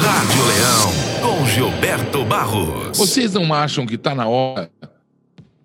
Rádio 0.00 0.46
Leão, 0.46 0.90
com 1.20 1.46
Gilberto 1.46 2.24
Barros. 2.24 2.96
Vocês 2.96 3.34
não 3.34 3.52
acham 3.52 3.86
que 3.86 3.96
está 3.96 4.14
na 4.14 4.26
hora 4.26 4.70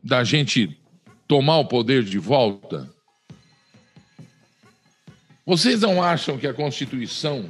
da 0.04 0.26
gente 0.26 0.78
tomar 1.26 1.60
o 1.60 1.66
poder 1.66 2.04
de 2.04 2.20
volta? 2.20 2.94
Vocês 5.46 5.80
não 5.80 6.04
acham 6.04 6.38
que 6.38 6.46
a 6.46 6.54
Constituição 6.54 7.46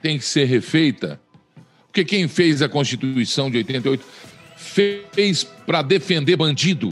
tem 0.00 0.18
que 0.18 0.24
ser 0.24 0.46
refeita? 0.46 1.20
Porque 1.86 2.02
quem 2.02 2.26
fez 2.26 2.62
a 2.62 2.68
Constituição 2.68 3.50
de 3.50 3.58
88 3.58 4.02
fez 4.56 5.44
para 5.44 5.82
defender 5.82 6.36
bandido. 6.36 6.88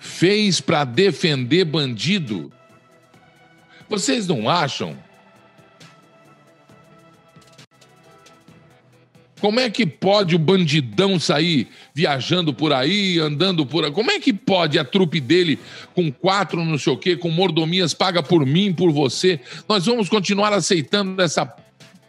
Fez 0.00 0.60
para 0.60 0.82
defender 0.82 1.64
bandido. 1.64 2.52
Vocês 3.88 4.26
não 4.26 4.48
acham? 4.48 4.96
Como 9.40 9.60
é 9.60 9.68
que 9.68 9.86
pode 9.86 10.34
o 10.34 10.38
bandidão 10.38 11.20
sair 11.20 11.68
viajando 11.94 12.54
por 12.54 12.72
aí, 12.72 13.18
andando 13.18 13.66
por 13.66 13.84
aí? 13.84 13.92
Como 13.92 14.10
é 14.10 14.18
que 14.18 14.32
pode 14.32 14.78
a 14.78 14.84
trupe 14.84 15.20
dele 15.20 15.58
com 15.94 16.10
quatro 16.10 16.64
não 16.64 16.78
sei 16.78 16.92
o 16.92 16.96
quê, 16.96 17.16
com 17.16 17.30
mordomias 17.30 17.92
paga 17.92 18.22
por 18.22 18.46
mim, 18.46 18.72
por 18.72 18.90
você? 18.90 19.38
Nós 19.68 19.84
vamos 19.84 20.08
continuar 20.08 20.52
aceitando 20.52 21.20
essa 21.20 21.46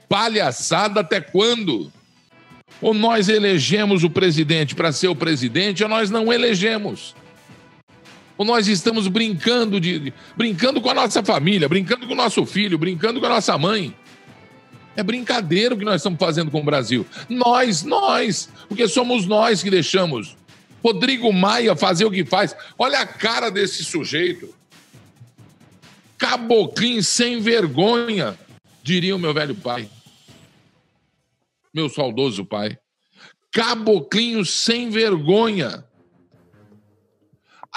palhaçada 0.07 1.01
até 1.01 1.19
quando? 1.19 1.91
Ou 2.81 2.93
nós 2.93 3.27
elegemos 3.27 4.03
o 4.03 4.09
presidente 4.09 4.73
para 4.73 4.91
ser 4.91 5.09
o 5.09 5.15
presidente, 5.15 5.83
ou 5.83 5.89
nós 5.89 6.09
não 6.09 6.31
elegemos. 6.31 7.13
Ou 8.37 8.45
nós 8.45 8.67
estamos 8.67 9.07
brincando 9.07 9.79
de, 9.79 10.13
brincando 10.35 10.79
com 10.79 10.89
a 10.89 10.93
nossa 10.93 11.23
família, 11.23 11.67
brincando 11.67 12.05
com 12.05 12.13
o 12.13 12.17
nosso 12.17 12.45
filho, 12.45 12.77
brincando 12.77 13.19
com 13.19 13.25
a 13.25 13.29
nossa 13.29 13.57
mãe. 13.57 13.95
É 14.95 15.03
brincadeira 15.03 15.75
o 15.75 15.77
que 15.77 15.85
nós 15.85 15.97
estamos 15.97 16.19
fazendo 16.19 16.51
com 16.51 16.59
o 16.59 16.63
Brasil. 16.63 17.05
Nós, 17.29 17.83
nós, 17.83 18.49
porque 18.67 18.87
somos 18.87 19.25
nós 19.25 19.61
que 19.63 19.69
deixamos 19.69 20.35
Rodrigo 20.83 21.31
Maia 21.33 21.75
fazer 21.75 22.05
o 22.05 22.11
que 22.11 22.25
faz. 22.25 22.55
Olha 22.77 22.99
a 22.99 23.05
cara 23.05 23.49
desse 23.49 23.83
sujeito. 23.83 24.53
Caboclinho 26.17 27.03
sem 27.03 27.39
vergonha, 27.39 28.37
diria 28.81 29.15
o 29.15 29.19
meu 29.19 29.33
velho 29.33 29.55
pai. 29.55 29.89
Meu 31.73 31.89
saudoso 31.89 32.45
pai. 32.45 32.77
Caboclinho 33.51 34.45
sem 34.45 34.89
vergonha 34.89 35.83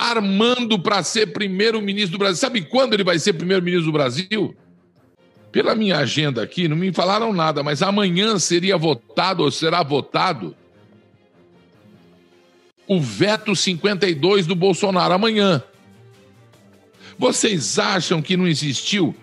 armando 0.01 0.79
para 0.79 1.03
ser 1.03 1.27
primeiro-ministro 1.27 2.12
do 2.12 2.19
Brasil. 2.19 2.37
Sabe 2.37 2.62
quando 2.62 2.95
ele 2.95 3.05
vai 3.05 3.19
ser 3.19 3.34
primeiro-ministro 3.34 3.87
do 3.87 3.93
Brasil? 3.93 4.56
Pela 5.53 5.75
minha 5.75 5.98
agenda 5.98 6.43
aqui, 6.43 6.67
não 6.69 6.77
me 6.77 6.93
falaram 6.93 7.33
nada, 7.33 7.62
mas 7.62 7.83
amanhã 7.83 8.39
seria 8.39 8.78
votado 8.78 9.43
ou 9.43 9.51
será 9.51 9.83
votado 9.83 10.56
o 12.87 12.98
veto 13.01 13.55
52 13.55 14.47
do 14.47 14.55
Bolsonaro. 14.55 15.15
Amanhã. 15.15 15.62
Vocês 17.19 17.78
acham 17.78 18.23
que 18.23 18.37
não 18.37 18.48
existiu 18.48 19.15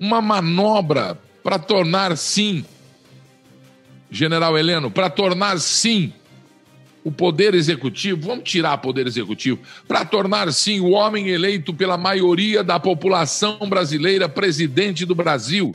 uma 0.00 0.22
manobra 0.22 1.18
para 1.42 1.58
tornar 1.58 2.16
sim, 2.16 2.64
General 4.10 4.56
Heleno, 4.56 4.90
para 4.90 5.10
tornar 5.10 5.60
sim 5.60 6.12
o 7.06 7.12
poder 7.12 7.54
executivo, 7.54 8.26
vamos 8.26 8.50
tirar 8.50 8.74
o 8.74 8.78
poder 8.78 9.06
executivo, 9.06 9.60
para 9.86 10.04
tornar 10.04 10.52
sim 10.52 10.80
o 10.80 10.90
homem 10.90 11.28
eleito 11.28 11.72
pela 11.72 11.96
maioria 11.96 12.64
da 12.64 12.80
população 12.80 13.60
brasileira 13.68 14.28
presidente 14.28 15.06
do 15.06 15.14
Brasil. 15.14 15.72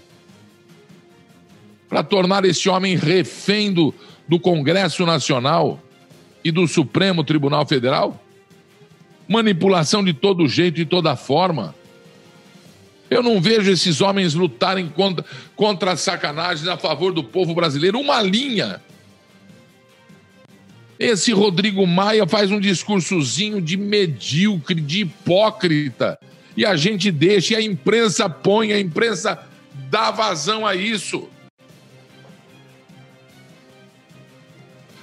Para 1.87 2.03
tornar 2.03 2.43
esse 2.43 2.67
homem 2.67 2.97
refém 2.97 3.71
do, 3.71 3.95
do 4.27 4.37
Congresso 4.37 5.05
Nacional 5.05 5.81
e 6.43 6.51
do 6.51 6.67
Supremo 6.67 7.23
Tribunal 7.23 7.65
Federal? 7.65 8.21
Manipulação 9.25 10.03
de 10.03 10.11
todo 10.11 10.49
jeito 10.49 10.81
e 10.81 10.85
toda 10.85 11.15
forma. 11.15 11.73
Eu 13.09 13.23
não 13.23 13.39
vejo 13.39 13.71
esses 13.71 14.01
homens 14.01 14.33
lutarem 14.33 14.89
contra, 14.89 15.23
contra 15.55 15.93
as 15.93 16.01
sacanagens 16.01 16.67
a 16.67 16.75
favor 16.75 17.13
do 17.13 17.23
povo 17.23 17.55
brasileiro. 17.55 18.01
Uma 18.01 18.21
linha 18.21 18.81
esse 21.01 21.31
Rodrigo 21.31 21.85
Maia 21.87 22.27
faz 22.27 22.51
um 22.51 22.59
discursozinho 22.59 23.59
de 23.59 23.75
medíocre, 23.75 24.79
de 24.79 25.01
hipócrita. 25.01 26.19
E 26.55 26.63
a 26.63 26.75
gente 26.75 27.11
deixa, 27.11 27.53
e 27.53 27.57
a 27.57 27.61
imprensa 27.61 28.29
põe, 28.29 28.71
a 28.71 28.79
imprensa 28.79 29.39
dá 29.89 30.11
vazão 30.11 30.65
a 30.65 30.75
isso. 30.75 31.27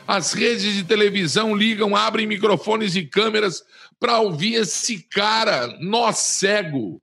As 0.07 0.33
redes 0.33 0.73
de 0.75 0.85
televisão 0.85 1.55
ligam, 1.55 1.97
abrem 1.97 2.27
microfones 2.27 2.95
e 2.95 3.03
câmeras 3.03 3.63
para 3.99 4.21
ouvir 4.21 4.55
esse 4.55 5.03
cara, 5.11 5.67
nó 5.81 6.13
cego, 6.13 7.03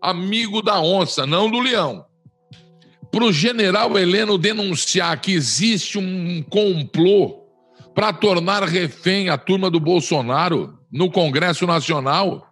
amigo 0.00 0.62
da 0.62 0.80
onça, 0.80 1.26
não 1.26 1.50
do 1.50 1.60
leão. 1.60 2.06
Para 3.10 3.24
o 3.24 3.32
general 3.32 3.96
Heleno 3.98 4.38
denunciar 4.38 5.20
que 5.20 5.32
existe 5.32 5.98
um 5.98 6.42
complô 6.42 7.45
para 7.96 8.12
tornar 8.12 8.62
refém 8.64 9.30
a 9.30 9.38
turma 9.38 9.70
do 9.70 9.80
Bolsonaro 9.80 10.78
no 10.92 11.10
Congresso 11.10 11.66
Nacional, 11.66 12.46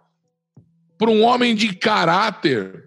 para 0.97 1.11
um 1.11 1.23
homem 1.23 1.53
de 1.53 1.75
caráter, 1.75 2.85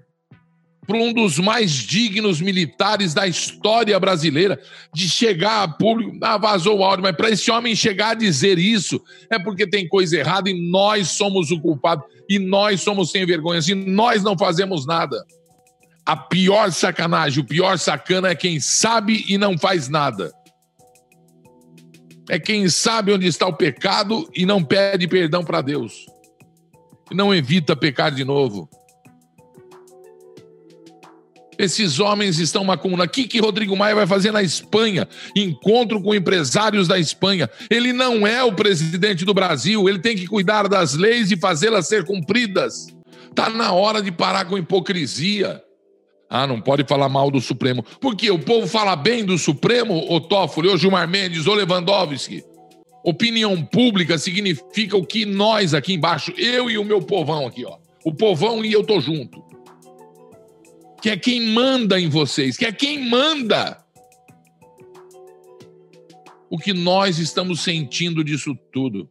para 0.85 0.97
um 0.97 1.13
dos 1.13 1.39
mais 1.39 1.71
dignos 1.71 2.41
militares 2.41 3.15
da 3.15 3.29
história 3.29 3.97
brasileira, 4.01 4.61
de 4.93 5.09
chegar 5.09 5.63
a 5.63 5.69
público, 5.69 6.19
ah, 6.21 6.37
vazou 6.37 6.79
o 6.79 6.83
áudio, 6.83 7.05
mas 7.05 7.15
para 7.15 7.31
esse 7.31 7.49
homem 7.49 7.77
chegar 7.77 8.11
a 8.11 8.15
dizer 8.15 8.59
isso, 8.59 9.01
é 9.31 9.39
porque 9.39 9.65
tem 9.65 9.87
coisa 9.87 10.19
errada 10.19 10.51
e 10.51 10.69
nós 10.69 11.11
somos 11.11 11.53
o 11.53 11.61
culpado, 11.61 12.03
e 12.29 12.41
nós 12.41 12.81
somos 12.81 13.13
sem 13.13 13.25
vergonha, 13.25 13.61
e 13.69 13.75
nós 13.75 14.25
não 14.25 14.37
fazemos 14.37 14.85
nada. 14.85 15.25
A 16.05 16.17
pior 16.17 16.73
sacanagem, 16.73 17.41
o 17.41 17.47
pior 17.47 17.79
sacana 17.79 18.31
é 18.31 18.35
quem 18.35 18.59
sabe 18.59 19.25
e 19.29 19.39
não 19.39 19.57
faz 19.57 19.89
nada 19.89 20.33
é 22.28 22.39
quem 22.39 22.69
sabe 22.69 23.12
onde 23.12 23.27
está 23.27 23.47
o 23.47 23.56
pecado 23.56 24.28
e 24.34 24.44
não 24.44 24.62
pede 24.62 25.09
perdão 25.09 25.43
para 25.43 25.62
Deus. 25.62 26.06
E 27.11 27.15
não 27.15 27.34
evita 27.34 27.75
pecar 27.75 28.11
de 28.15 28.25
novo. 28.25 28.69
Esses 31.59 31.99
homens 31.99 32.39
estão 32.39 32.62
macumando. 32.62 33.03
O 33.03 33.09
que, 33.09 33.27
que 33.27 33.41
Rodrigo 33.41 33.77
Maia 33.77 33.94
vai 33.94 34.06
fazer 34.06 34.31
na 34.31 34.43
Espanha? 34.43 35.09
Encontro 35.34 36.00
com 36.00 36.15
empresários 36.15 36.87
da 36.87 36.99
Espanha. 36.99 37.50
Ele 37.69 37.93
não 37.93 38.25
é 38.25 38.45
o 38.45 38.53
presidente 38.53 39.25
do 39.25 39.34
Brasil, 39.34 39.89
ele 39.89 39.99
tem 39.99 40.16
que 40.16 40.27
cuidar 40.27 40.69
das 40.69 40.95
leis 40.95 41.33
e 41.33 41.37
fazê-las 41.37 41.89
ser 41.89 42.05
cumpridas. 42.05 42.87
Está 43.28 43.50
na 43.50 43.72
hora 43.72 44.00
de 44.00 44.12
parar 44.12 44.45
com 44.45 44.56
hipocrisia. 44.56 45.60
Ah, 46.31 46.47
não 46.47 46.61
pode 46.61 46.84
falar 46.84 47.09
mal 47.09 47.31
do 47.31 47.41
Supremo. 47.41 47.83
Porque 48.00 48.31
o 48.31 48.39
povo 48.39 48.66
fala 48.66 48.94
bem 48.94 49.25
do 49.25 49.39
Supremo, 49.39 50.05
o 50.12 50.21
Toffoli, 50.21 50.69
o 50.69 50.77
Gilmar 50.77 51.09
Mendes, 51.09 51.47
o 51.47 51.55
Lewandowski. 51.55 52.44
Opinião 53.03 53.65
pública 53.65 54.19
significa 54.19 54.97
o 54.97 55.06
que 55.06 55.25
nós 55.25 55.72
aqui 55.72 55.94
embaixo, 55.94 56.33
eu 56.37 56.69
e 56.71 56.77
o 56.77 56.84
meu 56.84 57.00
povão 57.00 57.47
aqui, 57.47 57.65
ó. 57.65 57.78
O 58.05 58.12
povão 58.12 58.62
e 58.62 58.72
eu 58.72 58.84
tô 58.84 59.00
junto. 59.00 59.43
Que 61.00 61.11
é 61.11 61.16
quem 61.16 61.41
manda 61.41 61.99
em 61.99 62.09
vocês, 62.09 62.56
que 62.56 62.66
é 62.66 62.72
quem 62.72 63.09
manda. 63.09 63.83
O 66.50 66.59
que 66.59 66.75
nós 66.75 67.19
estamos 67.19 67.62
sentindo 67.62 68.22
disso 68.22 68.55
tudo. 68.71 69.09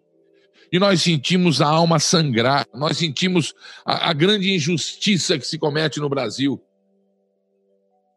E 0.72 0.78
nós 0.78 1.02
sentimos 1.02 1.62
a 1.62 1.68
alma 1.68 1.98
sangrar, 1.98 2.68
nós 2.74 2.98
sentimos 2.98 3.54
a, 3.86 4.10
a 4.10 4.14
grande 4.14 4.54
injustiça 4.54 5.40
que 5.40 5.48
se 5.48 5.58
comete 5.58 6.00
no 6.00 6.10
Brasil 6.10 6.62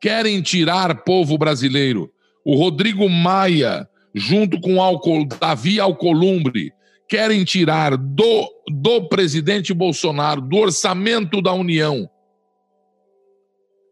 querem 0.01 0.41
tirar 0.41 1.03
povo 1.03 1.37
brasileiro. 1.37 2.11
O 2.45 2.57
Rodrigo 2.57 3.09
Maia, 3.09 3.89
junto 4.15 4.59
com 4.61 4.79
o 4.79 5.25
Davi 5.27 5.79
Alcolumbre, 5.79 6.73
querem 7.09 7.45
tirar 7.45 7.97
do, 7.97 8.51
do 8.69 9.09
presidente 9.09 9.75
Bolsonaro, 9.75 10.41
do 10.41 10.57
orçamento 10.57 11.43
da 11.43 11.53
União, 11.53 12.09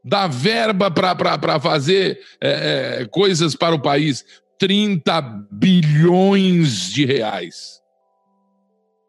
da 0.05 0.26
verba 0.26 0.90
para 0.90 1.60
fazer 1.60 2.20
é, 2.40 3.00
é, 3.00 3.05
coisas 3.06 3.55
para 3.55 3.75
o 3.75 3.82
país, 3.82 4.25
30 4.58 5.20
bilhões 5.50 6.90
de 6.90 7.05
reais. 7.05 7.81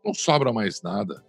Não 0.03 0.13
sobra 0.13 0.51
mais 0.51 0.81
nada. 0.81 1.23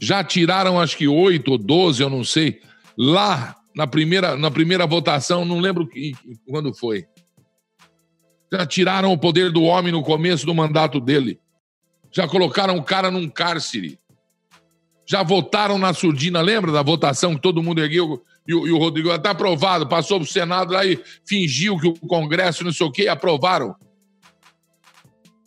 Já 0.00 0.24
tiraram, 0.24 0.80
acho 0.80 0.96
que 0.96 1.06
8 1.06 1.50
ou 1.50 1.58
12, 1.58 2.02
eu 2.02 2.10
não 2.10 2.24
sei, 2.24 2.60
lá 2.96 3.57
na 3.78 3.86
primeira, 3.86 4.36
na 4.36 4.50
primeira 4.50 4.88
votação, 4.88 5.44
não 5.44 5.60
lembro 5.60 5.86
que, 5.86 6.12
quando 6.48 6.74
foi. 6.74 7.06
Já 8.52 8.66
tiraram 8.66 9.12
o 9.12 9.16
poder 9.16 9.52
do 9.52 9.62
homem 9.62 9.92
no 9.92 10.02
começo 10.02 10.44
do 10.44 10.52
mandato 10.52 10.98
dele. 10.98 11.38
Já 12.10 12.26
colocaram 12.26 12.76
o 12.76 12.82
cara 12.82 13.08
num 13.08 13.28
cárcere. 13.28 13.96
Já 15.06 15.22
votaram 15.22 15.78
na 15.78 15.94
surdina, 15.94 16.40
lembra 16.40 16.72
da 16.72 16.82
votação 16.82 17.36
que 17.36 17.40
todo 17.40 17.62
mundo 17.62 17.80
ergueu 17.80 18.20
e 18.48 18.52
o, 18.52 18.66
e 18.66 18.72
o 18.72 18.78
Rodrigo 18.78 19.14
está 19.14 19.30
aprovado, 19.30 19.88
passou 19.88 20.18
para 20.18 20.24
o 20.24 20.28
Senado 20.28 20.72
lá 20.72 20.84
e 20.84 21.00
fingiu 21.24 21.78
que 21.78 21.86
o 21.86 21.94
Congresso 21.94 22.64
não 22.64 22.72
sei 22.72 22.84
o 22.84 22.90
quê, 22.90 23.06
aprovaram. 23.06 23.76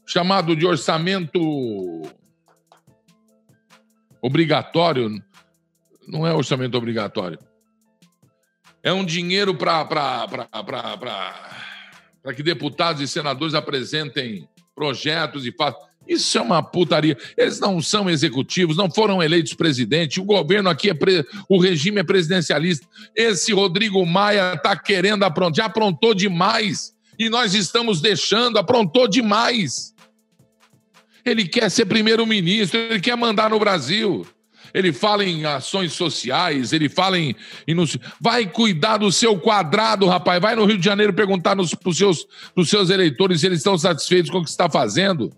Chamado 0.05 0.55
de 0.55 0.65
orçamento 0.65 2.01
obrigatório. 4.21 5.21
Não 6.07 6.25
é 6.25 6.33
orçamento 6.33 6.77
obrigatório. 6.77 7.50
É 8.83 8.91
um 8.91 9.05
dinheiro 9.05 9.53
para 9.53 10.27
que 12.35 12.41
deputados 12.41 13.01
e 13.01 13.07
senadores 13.07 13.53
apresentem 13.53 14.47
projetos 14.75 15.45
e 15.45 15.51
façam. 15.51 15.79
Isso 16.07 16.37
é 16.37 16.41
uma 16.41 16.63
putaria. 16.63 17.15
Eles 17.37 17.59
não 17.59 17.81
são 17.81 18.09
executivos, 18.09 18.75
não 18.75 18.89
foram 18.89 19.21
eleitos 19.21 19.53
presidente. 19.53 20.19
O 20.19 20.25
governo 20.25 20.69
aqui 20.69 20.89
é 20.89 20.93
pre... 20.93 21.23
o 21.47 21.59
regime 21.59 21.99
é 21.99 22.03
presidencialista. 22.03 22.87
Esse 23.15 23.53
Rodrigo 23.53 24.03
Maia 24.05 24.53
está 24.55 24.75
querendo 24.75 25.23
aprontar, 25.23 25.57
já 25.57 25.65
aprontou 25.65 26.13
demais. 26.15 26.93
E 27.19 27.29
nós 27.29 27.53
estamos 27.53 28.01
deixando, 28.01 28.57
aprontou 28.57 29.07
demais. 29.07 29.93
Ele 31.23 31.47
quer 31.47 31.69
ser 31.69 31.85
primeiro-ministro, 31.85 32.79
ele 32.79 32.99
quer 32.99 33.15
mandar 33.15 33.51
no 33.51 33.59
Brasil. 33.59 34.25
Ele 34.73 34.93
fala 34.93 35.25
em 35.25 35.45
ações 35.45 35.93
sociais, 35.93 36.73
ele 36.73 36.89
fala 36.89 37.17
em. 37.17 37.35
em 37.67 37.75
Vai 38.19 38.45
cuidar 38.45 38.97
do 38.97 39.11
seu 39.11 39.39
quadrado, 39.39 40.07
rapaz. 40.07 40.41
Vai 40.41 40.55
no 40.55 40.65
Rio 40.65 40.77
de 40.77 40.85
Janeiro 40.85 41.13
perguntar 41.13 41.55
para 41.55 41.89
os 41.89 41.97
seus, 41.97 42.25
seus 42.65 42.89
eleitores 42.89 43.41
se 43.41 43.47
eles 43.47 43.59
estão 43.59 43.77
satisfeitos 43.77 44.31
com 44.31 44.39
o 44.39 44.43
que 44.43 44.49
está 44.49 44.69
fazendo. 44.69 45.31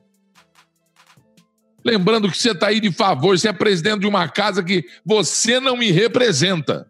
Lembrando 1.83 2.31
que 2.31 2.37
você 2.37 2.51
está 2.51 2.67
aí 2.67 2.79
de 2.79 2.91
favor, 2.91 3.37
você 3.37 3.49
é 3.49 3.53
presidente 3.53 4.01
de 4.01 4.07
uma 4.07 4.27
casa 4.27 4.63
que 4.63 4.85
você 5.05 5.59
não 5.59 5.75
me 5.75 5.91
representa. 5.91 6.87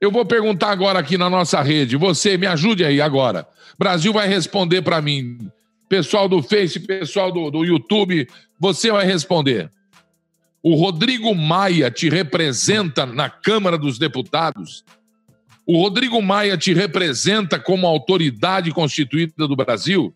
Eu 0.00 0.12
vou 0.12 0.24
perguntar 0.24 0.70
agora 0.70 0.98
aqui 1.00 1.18
na 1.18 1.28
nossa 1.28 1.60
rede. 1.60 1.96
Você, 1.96 2.36
me 2.36 2.46
ajude 2.46 2.84
aí 2.84 3.00
agora. 3.00 3.46
Brasil 3.78 4.12
vai 4.12 4.28
responder 4.28 4.80
para 4.82 5.02
mim. 5.02 5.38
Pessoal 5.88 6.28
do 6.28 6.42
Face, 6.42 6.78
pessoal 6.80 7.32
do, 7.32 7.50
do 7.50 7.64
YouTube, 7.64 8.28
você 8.58 8.90
vai 8.90 9.06
responder. 9.06 9.70
O 10.62 10.74
Rodrigo 10.74 11.34
Maia 11.34 11.90
te 11.90 12.08
representa 12.08 13.06
na 13.06 13.30
Câmara 13.30 13.78
dos 13.78 13.98
Deputados? 13.98 14.84
O 15.66 15.80
Rodrigo 15.80 16.20
Maia 16.20 16.56
te 16.56 16.72
representa 16.72 17.58
como 17.58 17.86
autoridade 17.86 18.70
constituída 18.72 19.46
do 19.46 19.54
Brasil? 19.54 20.14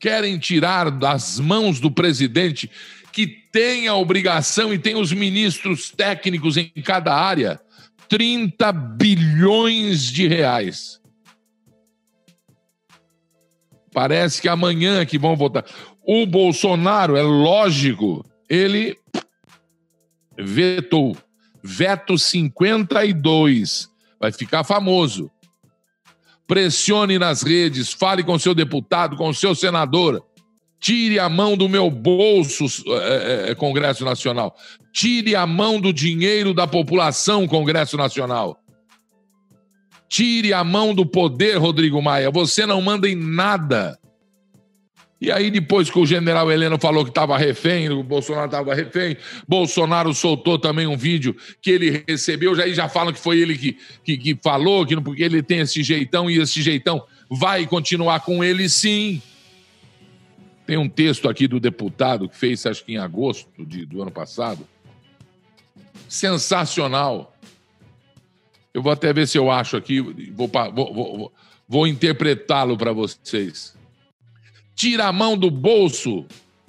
querem 0.00 0.38
tirar 0.38 0.90
das 0.90 1.38
mãos 1.38 1.78
do 1.78 1.90
presidente, 1.90 2.70
que 3.12 3.26
tem 3.26 3.86
a 3.86 3.94
obrigação 3.94 4.72
e 4.72 4.78
tem 4.78 4.96
os 4.96 5.12
ministros 5.12 5.90
técnicos 5.90 6.56
em 6.56 6.70
cada 6.82 7.14
área, 7.14 7.60
30 8.08 8.72
bilhões 8.72 10.04
de 10.04 10.26
reais. 10.26 10.98
Parece 13.92 14.40
que 14.40 14.48
amanhã 14.48 15.04
que 15.04 15.18
vão 15.18 15.36
votar. 15.36 15.64
O 16.12 16.26
Bolsonaro, 16.26 17.16
é 17.16 17.22
lógico, 17.22 18.24
ele 18.48 18.98
vetou. 20.36 21.16
Veto 21.62 22.18
52. 22.18 23.88
Vai 24.18 24.32
ficar 24.32 24.64
famoso 24.64 25.30
pressione 26.50 27.16
nas 27.16 27.44
redes, 27.44 27.92
fale 27.92 28.24
com 28.24 28.36
seu 28.36 28.56
deputado, 28.56 29.16
com 29.16 29.32
seu 29.32 29.54
senador. 29.54 30.20
Tire 30.80 31.16
a 31.20 31.28
mão 31.28 31.56
do 31.56 31.68
meu 31.68 31.88
bolso, 31.88 32.64
é, 32.88 33.50
é, 33.50 33.54
Congresso 33.54 34.04
Nacional. 34.04 34.56
Tire 34.92 35.36
a 35.36 35.46
mão 35.46 35.80
do 35.80 35.92
dinheiro 35.92 36.52
da 36.52 36.66
população, 36.66 37.46
Congresso 37.46 37.96
Nacional. 37.96 38.58
Tire 40.08 40.52
a 40.52 40.64
mão 40.64 40.92
do 40.92 41.06
poder, 41.06 41.56
Rodrigo 41.56 42.02
Maia. 42.02 42.32
Você 42.32 42.66
não 42.66 42.82
manda 42.82 43.08
em 43.08 43.14
nada. 43.14 43.96
E 45.20 45.30
aí, 45.30 45.50
depois 45.50 45.90
que 45.90 45.98
o 45.98 46.06
general 46.06 46.50
Heleno 46.50 46.78
falou 46.78 47.04
que 47.04 47.10
estava 47.10 47.36
refém, 47.36 47.90
o 47.90 48.02
Bolsonaro 48.02 48.46
estava 48.46 48.74
refém, 48.74 49.18
Bolsonaro 49.46 50.14
soltou 50.14 50.58
também 50.58 50.86
um 50.86 50.96
vídeo 50.96 51.36
que 51.60 51.70
ele 51.70 52.02
recebeu, 52.08 52.54
já 52.54 52.66
já 52.68 52.88
falam 52.88 53.12
que 53.12 53.20
foi 53.20 53.38
ele 53.38 53.58
que, 53.58 53.76
que, 54.02 54.16
que 54.16 54.38
falou, 54.42 54.86
que, 54.86 54.98
porque 54.98 55.22
ele 55.22 55.42
tem 55.42 55.58
esse 55.58 55.82
jeitão 55.82 56.30
e 56.30 56.38
esse 56.38 56.62
jeitão 56.62 57.04
vai 57.30 57.66
continuar 57.66 58.20
com 58.20 58.42
ele 58.42 58.66
sim. 58.66 59.20
Tem 60.66 60.78
um 60.78 60.88
texto 60.88 61.28
aqui 61.28 61.46
do 61.46 61.60
deputado 61.60 62.26
que 62.26 62.36
fez, 62.36 62.64
acho 62.64 62.82
que 62.82 62.94
em 62.94 62.96
agosto 62.96 63.46
de, 63.58 63.84
do 63.84 64.00
ano 64.00 64.10
passado. 64.10 64.66
Sensacional. 66.08 67.36
Eu 68.72 68.80
vou 68.80 68.92
até 68.92 69.12
ver 69.12 69.28
se 69.28 69.36
eu 69.36 69.50
acho 69.50 69.76
aqui, 69.76 70.00
vou, 70.00 70.48
vou, 70.48 70.94
vou, 70.94 71.32
vou 71.68 71.86
interpretá-lo 71.86 72.78
para 72.78 72.92
vocês 72.92 73.78
tira 74.80 75.04
a 75.04 75.12
mão 75.12 75.36
do 75.36 75.50
bolso 75.50 76.24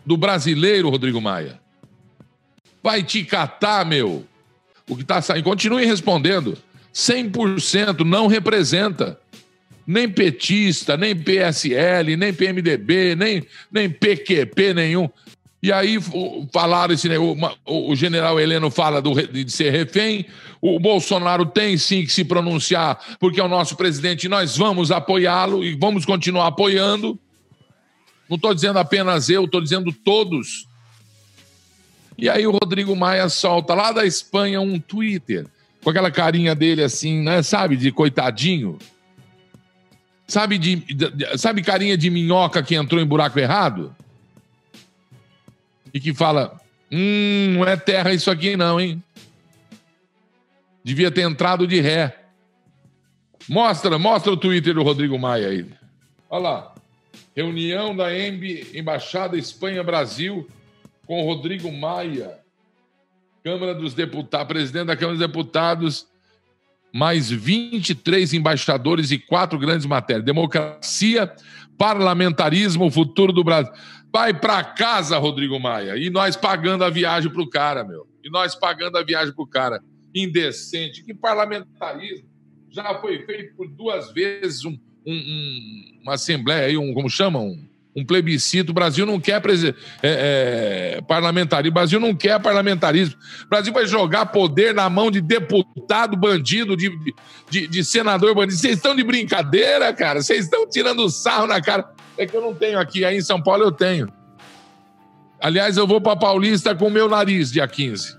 do 0.06 0.18
brasileiro, 0.18 0.90
Rodrigo 0.90 1.22
Maia. 1.22 1.62
Vai 2.84 3.04
te 3.04 3.24
catar, 3.24 3.86
meu. 3.86 4.26
O 4.90 4.98
que 4.98 5.04
está 5.04 5.22
saindo. 5.22 5.46
Continue 5.46 5.86
respondendo. 5.86 6.58
100% 6.94 8.02
não 8.04 8.28
representa. 8.28 9.18
Nem 9.88 10.10
petista, 10.10 10.98
nem 10.98 11.16
PSL, 11.16 12.18
nem 12.18 12.34
PMDB, 12.34 13.16
nem, 13.16 13.44
nem 13.72 13.90
PQP 13.90 14.74
nenhum. 14.74 15.10
E 15.64 15.72
aí 15.72 15.98
falaram 16.52 16.94
esse 16.94 17.08
o, 17.18 17.38
o 17.66 17.96
general 17.96 18.38
Heleno 18.38 18.70
fala 18.70 19.02
do, 19.02 19.14
de 19.26 19.50
ser 19.50 19.72
refém, 19.72 20.26
o 20.62 20.80
Bolsonaro 20.80 21.46
tem 21.46 21.78
sim 21.78 22.04
que 22.04 22.12
se 22.12 22.26
pronunciar, 22.26 23.18
porque 23.20 23.40
é 23.40 23.44
o 23.44 23.48
nosso 23.48 23.78
presidente, 23.78 24.28
nós 24.28 24.58
vamos 24.58 24.92
apoiá-lo 24.92 25.64
e 25.64 25.76
vamos 25.76 26.04
continuar 26.04 26.48
apoiando. 26.48 27.18
Não 28.32 28.38
estou 28.38 28.56
dizendo 28.56 28.80
apenas 28.80 29.28
eu, 29.28 29.44
estou 29.44 29.60
dizendo 29.60 29.92
todos. 29.92 30.66
E 32.18 32.30
aí 32.30 32.48
o 32.48 32.52
Rodrigo 32.52 32.96
Maia 32.96 33.28
solta 33.28 33.74
lá 33.74 33.92
da 33.92 34.06
Espanha 34.06 34.62
um 34.62 34.80
Twitter, 34.80 35.46
com 35.84 35.90
aquela 35.90 36.10
carinha 36.10 36.56
dele 36.56 36.82
assim, 36.82 37.22
né? 37.22 37.44
Sabe, 37.44 37.76
de 37.76 37.92
coitadinho. 37.92 38.80
Sabe, 40.26 40.58
de, 40.58 40.78
de, 40.78 41.38
sabe 41.38 41.62
carinha 41.62 41.98
de 41.98 42.10
minhoca 42.10 42.64
que 42.64 42.74
entrou 42.74 43.02
em 43.02 43.06
buraco 43.06 43.38
errado? 43.38 43.94
E 45.94 46.00
que 46.00 46.14
fala: 46.14 46.58
Hum, 46.90 47.56
não 47.58 47.68
é 47.68 47.76
terra 47.76 48.14
isso 48.14 48.32
aqui, 48.32 48.56
não, 48.56 48.80
hein? 48.80 49.04
Devia 50.82 51.12
ter 51.12 51.24
entrado 51.24 51.68
de 51.68 51.82
ré. 51.82 52.18
Mostra, 53.50 54.00
mostra 54.00 54.32
o 54.32 54.38
Twitter 54.38 54.74
do 54.74 54.84
Rodrigo 54.84 55.20
Maia 55.20 55.50
aí. 55.50 55.66
Olha 56.30 56.42
lá. 56.42 56.71
Reunião 57.36 57.96
da 57.96 58.16
EMB, 58.16 58.72
Embaixada 58.74 59.38
Espanha-Brasil, 59.38 60.48
com 61.06 61.24
Rodrigo 61.24 61.72
Maia, 61.72 62.40
Câmara 63.44 63.74
dos 63.74 63.94
Deputados, 63.94 64.48
presidente 64.48 64.88
da 64.88 64.96
Câmara 64.96 65.18
dos 65.18 65.28
Deputados, 65.28 66.08
mais 66.94 67.30
23 67.30 68.34
embaixadores 68.34 69.12
e 69.12 69.18
quatro 69.18 69.58
grandes 69.58 69.86
matérias: 69.86 70.26
democracia, 70.26 71.34
parlamentarismo, 71.78 72.86
o 72.86 72.92
futuro 72.92 73.32
do 73.32 73.44
Brasil. 73.44 73.72
Vai 74.14 74.34
para 74.34 74.62
casa, 74.64 75.18
Rodrigo 75.18 75.58
Maia. 75.58 75.96
E 75.96 76.10
nós 76.10 76.36
pagando 76.36 76.84
a 76.84 76.90
viagem 76.90 77.32
para 77.32 77.42
o 77.42 77.50
cara, 77.50 77.84
meu. 77.84 78.06
E 78.24 78.30
nós 78.30 78.54
pagando 78.54 78.98
a 78.98 79.04
viagem 79.04 79.34
para 79.34 79.44
o 79.44 79.48
cara. 79.48 79.82
Indecente. 80.14 81.04
Que 81.04 81.14
parlamentarismo. 81.14 82.30
Já 82.70 83.00
foi 83.00 83.26
feito 83.26 83.56
por 83.56 83.70
duas 83.70 84.12
vezes 84.12 84.66
um, 84.66 84.78
um, 85.06 85.14
um, 85.14 86.00
uma 86.04 86.14
assembleia 86.14 86.68
aí, 86.68 86.78
um, 86.78 86.94
como 86.94 87.10
chamam? 87.10 87.48
Um, 87.48 87.72
um 87.96 88.06
plebiscito. 88.06 88.72
O 88.72 88.74
Brasil 88.74 89.06
não 89.06 89.20
quer 89.20 89.42
é, 89.42 89.74
é, 90.04 91.02
parlamentarismo. 91.02 91.72
O 91.72 91.74
Brasil 91.74 92.00
não 92.00 92.16
quer 92.16 92.40
parlamentarismo. 92.40 93.16
O 93.46 93.50
Brasil 93.50 93.74
vai 93.74 93.86
jogar 93.86 94.28
poder 94.28 94.74
na 94.74 94.90
mão 94.90 95.12
de 95.12 95.22
deputado 95.22 96.16
bandido, 96.16 96.76
de, 96.76 96.92
de, 97.50 97.68
de 97.68 97.84
senador 97.84 98.34
bandido. 98.34 98.58
Vocês 98.58 98.78
estão 98.78 98.96
de 98.96 99.04
brincadeira, 99.04 99.92
cara? 99.94 100.22
Vocês 100.22 100.46
estão 100.46 100.68
tirando 100.70 101.10
sarro 101.10 101.48
na 101.48 101.62
cara. 101.62 101.90
É 102.18 102.26
que 102.26 102.36
eu 102.36 102.42
não 102.42 102.54
tenho 102.54 102.80
aqui. 102.80 103.04
Aí 103.04 103.18
em 103.18 103.22
São 103.22 103.42
Paulo 103.42 103.64
eu 103.64 103.72
tenho. 103.72 104.12
Aliás, 105.40 105.76
eu 105.76 105.88
vou 105.88 106.00
para 106.00 106.16
Paulista 106.16 106.76
com 106.76 106.88
o 106.88 106.92
meu 106.92 107.10
nariz, 107.10 107.52
dia 107.52 107.68
15. 107.68 108.16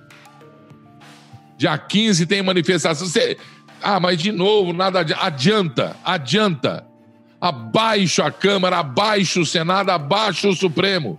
Dia 1.57 1.79
15 1.79 2.27
tem 2.27 2.43
manifestação. 2.43 3.07
Você... 3.07 3.39
Ah, 3.83 4.01
mas 4.01 4.19
de 4.19 4.33
novo, 4.33 4.73
nada 4.73 5.01
adianta. 5.21 5.97
Adianta. 6.05 6.87
Abaixo 7.41 8.23
a 8.23 8.31
Câmara, 8.31 8.79
abaixo 8.79 9.41
o 9.41 9.47
Senado, 9.47 9.91
abaixo 9.91 10.49
o 10.49 10.57
Supremo. 10.57 11.19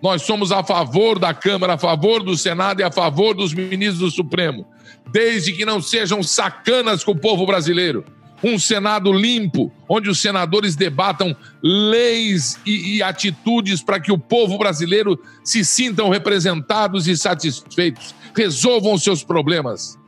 Nós 0.00 0.22
somos 0.22 0.52
a 0.52 0.62
favor 0.62 1.18
da 1.18 1.34
Câmara, 1.34 1.74
a 1.74 1.78
favor 1.78 2.22
do 2.22 2.36
Senado 2.36 2.80
e 2.80 2.84
a 2.84 2.90
favor 2.92 3.34
dos 3.34 3.52
ministros 3.52 3.98
do 3.98 4.10
Supremo, 4.10 4.64
desde 5.10 5.52
que 5.52 5.64
não 5.64 5.82
sejam 5.82 6.22
sacanas 6.22 7.02
com 7.02 7.10
o 7.10 7.18
povo 7.18 7.44
brasileiro. 7.44 8.04
um 8.40 8.56
Senado 8.56 9.12
limpo, 9.12 9.72
onde 9.88 10.08
os 10.08 10.20
senadores 10.20 10.76
debatam 10.76 11.36
leis 11.60 12.56
e, 12.64 12.98
e 12.98 13.02
atitudes 13.02 13.82
para 13.82 13.98
que 13.98 14.12
o 14.12 14.18
povo 14.18 14.56
brasileiro 14.56 15.18
se 15.42 15.64
sintam 15.64 16.08
representados 16.08 17.08
e 17.08 17.16
satisfeitos, 17.16 18.14
resolvam 18.36 18.96
seus 18.96 19.24
problemas. 19.24 19.98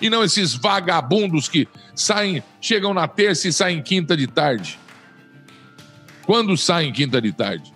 E 0.00 0.10
não 0.10 0.22
esses 0.22 0.54
vagabundos 0.54 1.48
que 1.48 1.66
saem, 1.94 2.42
chegam 2.60 2.92
na 2.92 3.08
terça 3.08 3.48
e 3.48 3.52
saem 3.52 3.82
quinta 3.82 4.16
de 4.16 4.26
tarde. 4.26 4.78
Quando 6.24 6.56
saem 6.56 6.92
quinta 6.92 7.20
de 7.20 7.32
tarde? 7.32 7.72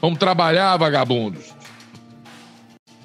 Vamos 0.00 0.18
trabalhar, 0.18 0.76
vagabundos. 0.76 1.54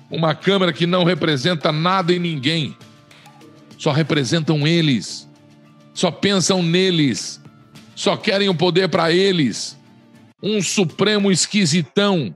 Uma 0.10 0.36
Câmara 0.36 0.72
que 0.72 0.86
não 0.86 1.04
representa 1.04 1.72
nada 1.72 2.14
e 2.14 2.20
ninguém 2.20 2.78
só 3.78 3.92
representam 3.92 4.66
eles, 4.66 5.28
só 5.94 6.10
pensam 6.10 6.64
neles, 6.64 7.42
só 7.96 8.16
querem 8.16 8.48
o 8.48 8.56
poder 8.56 8.88
para 8.88 9.12
eles. 9.12 9.78
Um 10.42 10.62
Supremo 10.62 11.32
esquisitão, 11.32 12.34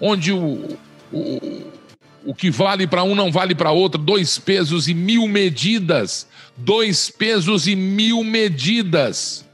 onde 0.00 0.32
o, 0.32 0.78
o, 1.12 1.71
o 2.24 2.34
que 2.34 2.50
vale 2.50 2.86
para 2.86 3.02
um 3.02 3.14
não 3.14 3.30
vale 3.30 3.54
para 3.54 3.70
outro, 3.70 4.00
dois 4.00 4.38
pesos 4.38 4.88
e 4.88 4.94
mil 4.94 5.26
medidas. 5.26 6.26
Dois 6.56 7.10
pesos 7.10 7.66
e 7.66 7.74
mil 7.74 8.22
medidas. 8.22 9.48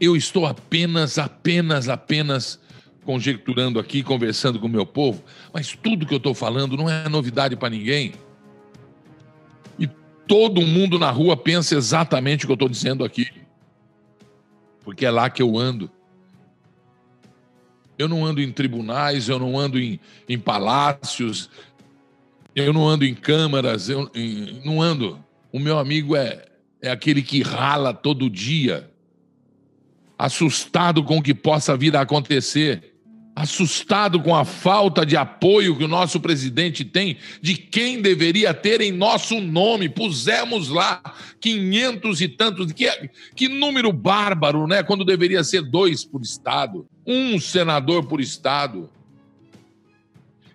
Eu 0.00 0.16
estou 0.16 0.46
apenas, 0.46 1.18
apenas, 1.18 1.88
apenas 1.88 2.58
conjecturando 3.04 3.78
aqui, 3.78 4.02
conversando 4.02 4.58
com 4.58 4.66
o 4.66 4.70
meu 4.70 4.84
povo, 4.84 5.22
mas 5.52 5.76
tudo 5.80 6.04
que 6.04 6.12
eu 6.12 6.18
estou 6.18 6.34
falando 6.34 6.76
não 6.76 6.90
é 6.90 7.08
novidade 7.08 7.54
para 7.54 7.70
ninguém 7.70 8.14
todo 10.26 10.60
mundo 10.62 10.98
na 10.98 11.10
rua 11.10 11.36
pensa 11.36 11.74
exatamente 11.74 12.44
o 12.44 12.48
que 12.48 12.52
eu 12.52 12.54
estou 12.54 12.68
dizendo 12.68 13.04
aqui. 13.04 13.28
Porque 14.84 15.06
é 15.06 15.10
lá 15.10 15.30
que 15.30 15.42
eu 15.42 15.56
ando. 15.56 15.90
Eu 17.98 18.08
não 18.08 18.24
ando 18.24 18.40
em 18.40 18.52
tribunais, 18.52 19.28
eu 19.28 19.38
não 19.38 19.58
ando 19.58 19.78
em, 19.78 19.98
em 20.28 20.38
palácios, 20.38 21.48
eu 22.54 22.72
não 22.72 22.86
ando 22.88 23.04
em 23.04 23.14
câmaras, 23.14 23.88
eu 23.88 24.10
em, 24.14 24.60
não 24.64 24.82
ando. 24.82 25.22
O 25.52 25.58
meu 25.58 25.78
amigo 25.78 26.14
é, 26.14 26.44
é 26.80 26.90
aquele 26.90 27.22
que 27.22 27.42
rala 27.42 27.94
todo 27.94 28.30
dia, 28.30 28.90
assustado 30.18 31.02
com 31.04 31.18
o 31.18 31.22
que 31.22 31.34
possa 31.34 31.76
vir 31.76 31.96
a 31.96 32.02
acontecer 32.02 32.96
assustado 33.36 34.18
com 34.22 34.34
a 34.34 34.46
falta 34.46 35.04
de 35.04 35.14
apoio 35.14 35.76
que 35.76 35.84
o 35.84 35.88
nosso 35.88 36.18
presidente 36.18 36.86
tem 36.86 37.18
de 37.42 37.54
quem 37.54 38.00
deveria 38.00 38.54
ter 38.54 38.80
em 38.80 38.90
nosso 38.90 39.42
nome. 39.42 39.90
Pusemos 39.90 40.70
lá 40.70 41.02
500 41.38 42.20
e 42.22 42.28
tantos. 42.28 42.72
Que, 42.72 42.88
que 43.36 43.46
número 43.46 43.92
bárbaro, 43.92 44.66
né? 44.66 44.82
Quando 44.82 45.04
deveria 45.04 45.44
ser 45.44 45.60
dois 45.60 46.02
por 46.02 46.22
estado, 46.22 46.86
um 47.06 47.38
senador 47.38 48.06
por 48.06 48.20
estado. 48.20 48.90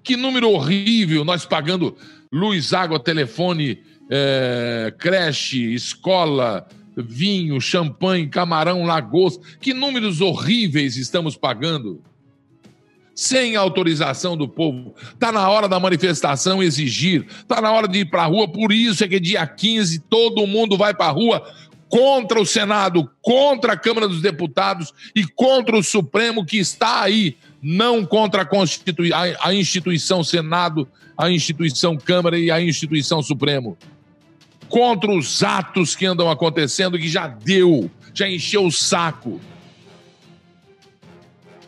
Que 0.03 0.15
número 0.15 0.49
horrível, 0.49 1.23
nós 1.23 1.45
pagando 1.45 1.95
luz, 2.31 2.73
água, 2.73 2.99
telefone, 2.99 3.79
é, 4.09 4.93
creche, 4.97 5.73
escola, 5.73 6.67
vinho, 6.97 7.61
champanhe, 7.61 8.27
camarão, 8.27 8.85
lagosta. 8.85 9.43
Que 9.59 9.73
números 9.73 10.21
horríveis 10.21 10.97
estamos 10.97 11.37
pagando 11.37 12.01
sem 13.13 13.55
autorização 13.55 14.35
do 14.35 14.47
povo. 14.47 14.95
Está 15.13 15.31
na 15.31 15.47
hora 15.49 15.67
da 15.67 15.79
manifestação 15.79 16.63
exigir, 16.63 17.25
está 17.27 17.61
na 17.61 17.71
hora 17.71 17.87
de 17.87 17.99
ir 17.99 18.05
para 18.05 18.23
a 18.23 18.25
rua, 18.25 18.47
por 18.47 18.71
isso 18.71 19.03
é 19.03 19.07
que 19.07 19.19
dia 19.19 19.45
15 19.45 19.99
todo 20.09 20.47
mundo 20.47 20.77
vai 20.77 20.93
para 20.93 21.07
a 21.07 21.11
rua 21.11 21.43
contra 21.91 22.41
o 22.41 22.45
Senado, 22.45 23.07
contra 23.21 23.73
a 23.73 23.77
Câmara 23.77 24.07
dos 24.07 24.21
Deputados 24.21 24.93
e 25.13 25.25
contra 25.25 25.77
o 25.77 25.83
Supremo 25.83 26.45
que 26.45 26.57
está 26.57 27.01
aí, 27.01 27.35
não 27.61 28.05
contra 28.05 28.43
a, 28.43 28.45
Constitui 28.45 29.11
a, 29.11 29.49
a 29.49 29.53
instituição 29.53 30.23
Senado, 30.23 30.87
a 31.17 31.29
instituição 31.29 31.97
Câmara 31.97 32.39
e 32.39 32.49
a 32.49 32.61
instituição 32.61 33.21
Supremo. 33.21 33.77
Contra 34.69 35.11
os 35.11 35.43
atos 35.43 35.93
que 35.93 36.05
andam 36.05 36.31
acontecendo 36.31 36.97
que 36.97 37.09
já 37.09 37.27
deu, 37.27 37.91
já 38.13 38.29
encheu 38.29 38.65
o 38.65 38.71
saco 38.71 39.41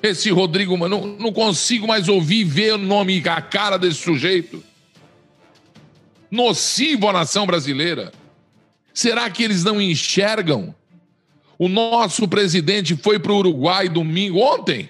esse 0.03 0.30
Rodrigo, 0.32 0.75
não, 0.89 1.08
não 1.08 1.32
consigo 1.32 1.88
mais 1.88 2.10
ouvir 2.10 2.44
ver 2.44 2.74
o 2.74 2.77
nome, 2.77 3.24
a 3.25 3.42
cara 3.42 3.77
desse 3.77 4.00
sujeito. 4.00 4.62
Nocivo 6.30 7.08
à 7.08 7.13
nação 7.13 7.46
brasileira. 7.46 8.12
Será 8.94 9.30
que 9.30 9.44
eles 9.44 9.64
não 9.64 9.82
enxergam? 9.82 10.76
O 11.58 11.68
nosso 11.68 12.28
presidente 12.28 12.96
foi 12.96 13.18
para 13.20 13.32
o 13.32 13.38
Uruguai 13.38 13.90
domingo, 13.90 14.40
ontem. 14.40 14.90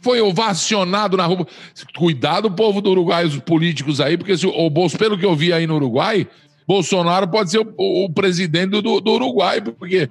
Foi 0.00 0.20
ovacionado 0.20 1.16
na 1.16 1.26
rua. 1.26 1.46
Cuidado, 1.96 2.50
povo 2.50 2.80
do 2.80 2.90
Uruguai, 2.90 3.24
os 3.24 3.38
políticos 3.38 4.00
aí, 4.00 4.16
porque 4.16 4.36
se, 4.36 4.46
o 4.46 4.70
Bolso, 4.70 4.98
pelo 4.98 5.16
que 5.16 5.24
eu 5.24 5.36
vi 5.36 5.52
aí 5.52 5.66
no 5.66 5.76
Uruguai, 5.76 6.26
Bolsonaro 6.66 7.28
pode 7.28 7.50
ser 7.50 7.60
o, 7.60 8.04
o 8.04 8.10
presidente 8.10 8.80
do, 8.80 9.00
do 9.00 9.12
Uruguai, 9.12 9.60
porque 9.60 10.08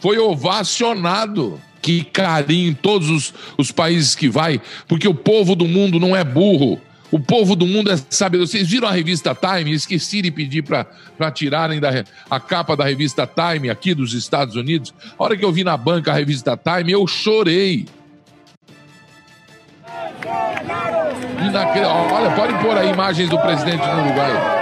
foi 0.00 0.18
ovacionado 0.18 1.60
que 1.80 2.04
carinho 2.04 2.70
em 2.70 2.74
todos 2.74 3.10
os, 3.10 3.34
os 3.58 3.72
países 3.72 4.14
que 4.14 4.28
vai, 4.28 4.60
porque 4.86 5.08
o 5.08 5.14
povo 5.14 5.56
do 5.56 5.66
mundo 5.66 5.98
não 5.98 6.14
é 6.14 6.22
burro. 6.22 6.80
O 7.12 7.20
povo 7.20 7.54
do 7.54 7.66
mundo 7.66 7.92
é 7.92 7.96
sábio. 8.08 8.40
Vocês 8.40 8.66
viram 8.66 8.88
a 8.88 8.90
revista 8.90 9.34
Time? 9.34 9.70
Esqueci 9.70 10.22
de 10.22 10.30
pedir 10.30 10.62
para 10.62 11.30
tirarem 11.30 11.78
da, 11.78 11.90
a 12.30 12.40
capa 12.40 12.74
da 12.74 12.84
revista 12.84 13.26
Time 13.26 13.68
aqui 13.68 13.94
dos 13.94 14.14
Estados 14.14 14.56
Unidos. 14.56 14.94
A 15.18 15.22
hora 15.22 15.36
que 15.36 15.44
eu 15.44 15.52
vi 15.52 15.62
na 15.62 15.76
banca 15.76 16.10
a 16.10 16.14
revista 16.14 16.56
Time, 16.56 16.90
eu 16.90 17.06
chorei. 17.06 17.86
Olha, 21.86 22.30
pode 22.34 22.54
pôr 22.62 22.78
aí 22.78 22.90
imagens 22.90 23.28
do 23.28 23.38
presidente 23.38 23.86
no 23.86 24.04
Uruguai. 24.06 24.61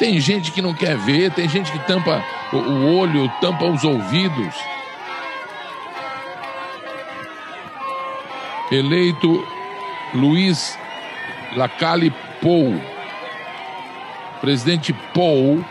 Tem 0.00 0.18
gente 0.18 0.50
que 0.50 0.62
não 0.62 0.72
quer 0.72 0.96
ver, 0.96 1.30
tem 1.30 1.46
gente 1.46 1.70
que 1.70 1.78
tampa 1.80 2.24
o 2.54 2.96
olho, 2.96 3.30
tampa 3.38 3.66
os 3.66 3.84
ouvidos. 3.84 4.54
Eleito 8.72 9.46
Luiz 10.14 10.78
Lacalle 11.54 12.10
Pou, 12.40 12.80
presidente 14.40 14.94
Pou 15.12 15.62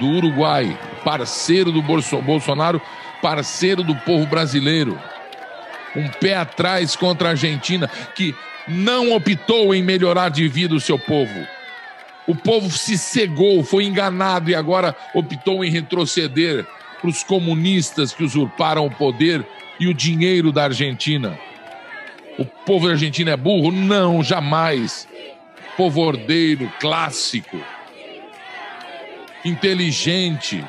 do 0.00 0.06
Uruguai, 0.08 0.76
parceiro 1.04 1.70
do 1.70 1.80
Bolsonaro, 1.80 2.82
parceiro 3.22 3.84
do 3.84 3.94
povo 3.94 4.26
brasileiro. 4.26 4.98
Um 5.94 6.08
pé 6.08 6.34
atrás 6.34 6.96
contra 6.96 7.28
a 7.28 7.30
Argentina, 7.30 7.88
que 8.12 8.34
não 8.66 9.12
optou 9.12 9.72
em 9.72 9.84
melhorar 9.84 10.30
de 10.30 10.48
vida 10.48 10.74
o 10.74 10.80
seu 10.80 10.98
povo 10.98 11.55
o 12.26 12.34
povo 12.34 12.70
se 12.70 12.98
cegou, 12.98 13.62
foi 13.62 13.84
enganado 13.84 14.50
e 14.50 14.54
agora 14.54 14.96
optou 15.14 15.64
em 15.64 15.70
retroceder 15.70 16.66
para 17.00 17.08
os 17.08 17.22
comunistas 17.22 18.12
que 18.12 18.24
usurparam 18.24 18.84
o 18.86 18.90
poder 18.90 19.46
e 19.78 19.86
o 19.86 19.94
dinheiro 19.94 20.50
da 20.50 20.64
Argentina. 20.64 21.38
O 22.38 22.44
povo 22.44 22.88
argentino 22.88 23.30
é 23.30 23.36
burro? 23.36 23.70
Não, 23.70 24.22
jamais. 24.22 25.06
Povo 25.76 26.00
ordeiro, 26.00 26.70
clássico, 26.80 27.60
inteligente. 29.44 30.64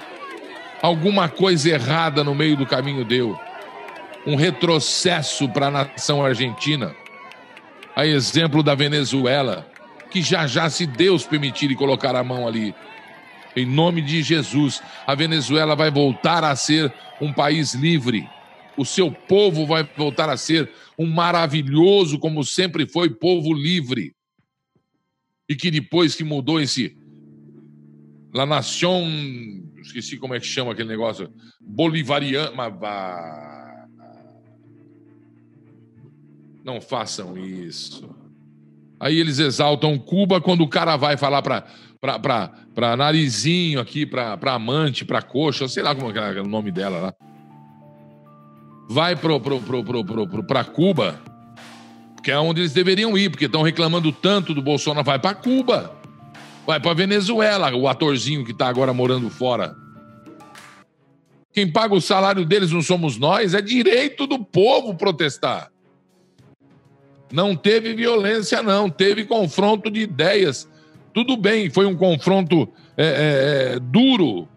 Alguma 0.82 1.28
coisa 1.28 1.70
errada 1.70 2.24
no 2.24 2.36
meio 2.36 2.56
do 2.56 2.66
caminho 2.66 3.04
deu. 3.04 3.38
Um 4.26 4.36
retrocesso 4.36 5.50
para 5.50 5.68
a 5.68 5.72
nação 5.72 6.24
argentina. 6.24 6.94
A 7.96 8.06
exemplo 8.06 8.62
da 8.62 8.76
Venezuela 8.76 9.66
que 10.10 10.22
já 10.22 10.48
já, 10.48 10.70
se 10.70 10.86
Deus 10.86 11.26
permitir 11.26 11.72
e 11.72 11.76
colocar 11.76 12.16
a 12.16 12.24
mão 12.24 12.48
ali, 12.48 12.74
em 13.56 13.66
nome 13.66 14.02
de 14.02 14.22
Jesus, 14.22 14.82
a 15.06 15.16
Venezuela 15.16 15.76
vai 15.76 15.90
voltar 15.90 16.44
a 16.44 16.56
ser 16.56 16.94
um 17.20 17.34
país 17.34 17.74
livre. 17.74 18.30
O 18.78 18.86
seu 18.86 19.12
povo 19.12 19.66
vai 19.66 19.84
voltar 19.98 20.30
a 20.30 20.38
ser 20.38 20.72
um 20.98 21.08
maravilhoso, 21.08 22.20
como 22.20 22.44
sempre 22.44 22.88
foi, 22.88 23.10
povo 23.10 23.52
livre. 23.54 24.16
E 25.50 25.56
que 25.56 25.72
depois 25.72 26.14
que 26.14 26.24
mudou 26.24 26.62
esse. 26.62 26.96
La 28.34 28.46
Nación. 28.46 29.74
Esqueci 29.82 30.18
como 30.18 30.36
é 30.36 30.40
que 30.40 30.46
chama 30.46 30.74
aquele 30.74 30.90
negócio. 30.90 31.34
Bolivariano. 31.60 32.56
Não 36.64 36.80
façam 36.80 37.38
isso. 37.38 38.27
Aí 39.00 39.20
eles 39.20 39.40
exaltam 39.40 39.98
Cuba 39.98 40.42
quando 40.42 40.62
o 40.62 40.68
cara 40.68 40.96
vai 40.96 41.18
falar 41.18 41.42
para 41.42 42.96
narizinho 42.96 43.80
aqui, 43.80 44.06
para 44.06 44.54
amante, 44.54 45.06
para 45.06 45.22
coxa, 45.22 45.68
sei 45.68 45.84
lá 45.84 45.94
como 45.94 46.12
é 46.12 46.42
o 46.42 46.48
nome 46.48 46.72
dela 46.72 47.00
lá. 47.00 47.14
Vai 48.90 49.16
pro, 49.16 49.40
pro, 49.40 49.60
pro, 49.60 49.84
pro, 49.84 50.06
pro, 50.06 50.28
pro, 50.28 50.44
pra 50.44 50.64
Cuba, 50.64 51.20
que 52.24 52.32
é 52.32 52.40
onde 52.40 52.62
eles 52.62 52.74
deveriam 52.74 53.18
ir, 53.18 53.30
porque 53.30 53.46
estão 53.46 53.62
reclamando 53.62 54.12
tanto 54.12 54.54
do 54.54 54.62
Bolsonaro. 54.62 55.06
Vai 55.06 55.20
para 55.20 55.36
Cuba, 55.36 55.96
vai 56.66 56.80
para 56.80 56.94
Venezuela, 56.94 57.76
o 57.76 57.88
atorzinho 57.88 58.46
que 58.46 58.52
está 58.52 58.68
agora 58.68 58.94
morando 58.94 59.30
fora. 59.30 59.76
Quem 61.54 61.72
paga 61.72 61.94
o 61.94 62.02
salário 62.02 62.46
deles 62.46 62.72
não 62.72 62.82
somos 62.82 63.18
nós, 63.18 63.54
é 63.54 63.62
direito 63.62 64.26
do 64.26 64.44
povo 64.44 64.96
protestar. 64.96 65.70
Não 67.32 67.56
teve 67.56 67.94
violência, 67.94 68.64
não, 68.64 68.90
teve 68.90 69.26
confronto 69.26 69.92
de 69.92 70.02
ideias. 70.02 70.68
Tudo 71.14 71.36
bem, 71.36 71.70
foi 71.70 71.86
um 71.86 71.96
confronto 71.96 72.70
é, 72.96 73.06
é, 73.06 73.74
é 73.76 73.80
duro, 73.80 74.48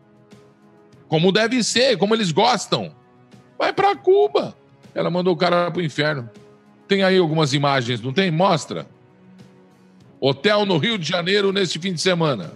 como 1.08 1.32
deve 1.32 1.62
ser, 1.64 1.96
como 1.98 2.14
eles 2.14 2.30
gostam. 2.30 2.94
Vai 3.58 3.72
para 3.72 3.96
Cuba. 3.96 4.54
Ela 4.94 5.10
mandou 5.10 5.34
o 5.34 5.36
cara 5.36 5.70
para 5.70 5.80
o 5.80 5.84
inferno. 5.84 6.30
Tem 6.86 7.02
aí 7.02 7.18
algumas 7.18 7.52
imagens, 7.52 8.00
não 8.00 8.12
tem? 8.12 8.30
Mostra. 8.30 8.86
Hotel 10.20 10.66
no 10.66 10.76
Rio 10.76 10.98
de 10.98 11.08
Janeiro 11.08 11.52
neste 11.52 11.78
fim 11.78 11.92
de 11.92 12.00
semana. 12.00 12.52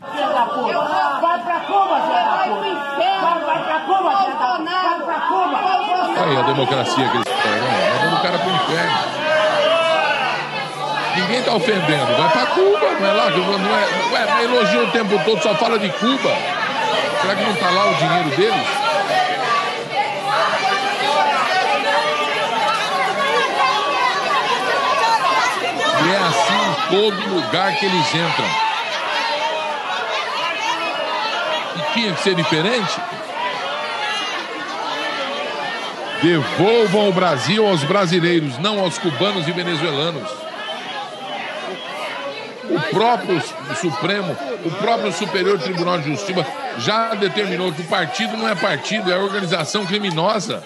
Vai 0.00 0.12
pra 0.12 0.46
Cuba, 0.46 0.84
Vai 1.20 1.42
pra 1.42 1.60
Cuba, 1.60 1.86
Vai 1.86 3.64
pra 3.64 3.80
Cuba, 3.80 4.02
Vai 4.02 4.34
pra 5.04 5.20
Cuba. 5.28 5.84
Aí 6.24 6.36
a 6.36 6.42
democracia 6.42 7.08
que 7.08 7.16
eles 7.16 7.26
o 7.26 7.93
cara 8.24 8.38
pro 8.38 8.50
inferno. 8.50 8.98
Ninguém 11.16 11.42
tá 11.42 11.52
ofendendo. 11.52 12.16
Vai 12.16 12.30
pra 12.30 12.46
Cuba, 12.46 12.90
não 12.98 13.06
é 13.06 13.12
lá? 13.12 13.30
Não 13.30 13.78
é, 13.78 14.14
ué, 14.14 14.26
mas 14.26 14.44
elogia 14.44 14.82
o 14.82 14.90
tempo 14.90 15.22
todo, 15.24 15.42
só 15.42 15.54
fala 15.56 15.78
de 15.78 15.90
Cuba. 15.90 16.34
Será 17.20 17.34
que 17.34 17.44
não 17.44 17.54
tá 17.54 17.70
lá 17.70 17.90
o 17.90 17.94
dinheiro 17.94 18.30
deles? 18.30 18.66
E 26.02 26.12
é 26.12 26.18
assim 26.18 26.70
em 26.70 26.88
todo 26.88 27.34
lugar 27.34 27.76
que 27.76 27.84
eles 27.84 28.14
entram. 28.14 28.48
E 31.76 31.92
tinha 31.92 32.12
que 32.14 32.22
ser 32.22 32.34
diferente? 32.34 33.00
Devolvam 36.24 37.10
o 37.10 37.12
Brasil 37.12 37.66
aos 37.66 37.84
brasileiros, 37.84 38.58
não 38.58 38.80
aos 38.80 38.98
cubanos 38.98 39.46
e 39.46 39.52
venezuelanos 39.52 40.44
o 42.74 42.80
próprio 42.90 43.42
Supremo, 43.76 44.36
o 44.64 44.70
próprio 44.72 45.12
Superior 45.12 45.58
Tribunal 45.58 45.98
de 45.98 46.10
Justiça 46.10 46.46
já 46.78 47.14
determinou 47.14 47.72
que 47.72 47.82
o 47.82 47.86
partido 47.86 48.36
não 48.36 48.48
é 48.48 48.54
partido, 48.54 49.12
é 49.12 49.16
organização 49.16 49.86
criminosa. 49.86 50.62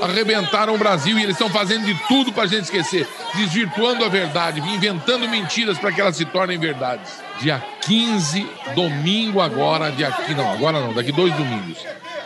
Arrebentaram 0.00 0.74
o 0.74 0.78
Brasil 0.78 1.18
e 1.18 1.22
eles 1.24 1.34
estão 1.34 1.50
fazendo 1.50 1.84
de 1.84 1.94
tudo 2.06 2.32
para 2.32 2.44
a 2.44 2.46
gente 2.46 2.64
esquecer, 2.64 3.06
desvirtuando 3.34 4.04
a 4.04 4.08
verdade, 4.08 4.60
inventando 4.60 5.28
mentiras 5.28 5.76
para 5.76 5.90
que 5.90 6.00
elas 6.00 6.16
se 6.16 6.24
tornem 6.24 6.58
verdades. 6.58 7.20
Dia 7.40 7.62
15, 7.80 8.46
domingo 8.76 9.40
agora, 9.40 9.90
dia 9.90 10.14
não, 10.36 10.52
agora 10.52 10.80
não, 10.80 10.92
daqui 10.92 11.10
dois 11.10 11.34
domingos. 11.34 11.78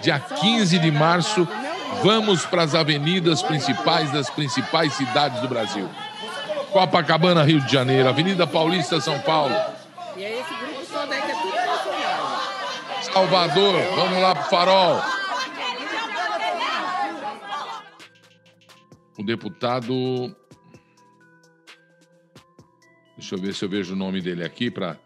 Dia 0.02 0.18
15 0.18 0.78
de 0.80 0.90
março, 0.90 1.49
vamos 2.02 2.44
para 2.46 2.62
as 2.62 2.75
avenidas 2.75 3.42
principais 3.42 4.11
das 4.12 4.30
principais 4.30 4.92
cidades 4.94 5.40
do 5.40 5.49
Brasil. 5.49 5.88
Copacabana, 6.72 7.42
Rio 7.42 7.61
de 7.61 7.70
Janeiro, 7.70 8.08
Avenida 8.08 8.46
Paulista, 8.46 9.00
São 9.00 9.18
Paulo. 9.20 9.54
E 10.16 10.25
aí 10.25 10.40
esse 10.40 10.54
grupo 10.54 10.87
todo 10.90 11.12
aí 11.12 11.22
que 11.22 11.30
é 11.30 11.34
tudo 11.34 11.52
Bolsonaro. 11.52 13.02
Salvador, 13.02 13.75
vamos 13.94 14.22
lá 14.22 14.34
pro 14.34 14.44
farol. 14.44 15.02
O 19.18 19.22
deputado. 19.22 20.34
Deixa 23.16 23.34
eu 23.34 23.40
ver 23.40 23.54
se 23.54 23.64
eu 23.64 23.68
vejo 23.68 23.92
o 23.92 23.96
nome 23.96 24.20
dele 24.20 24.42
aqui 24.44 24.70
para 24.70 24.96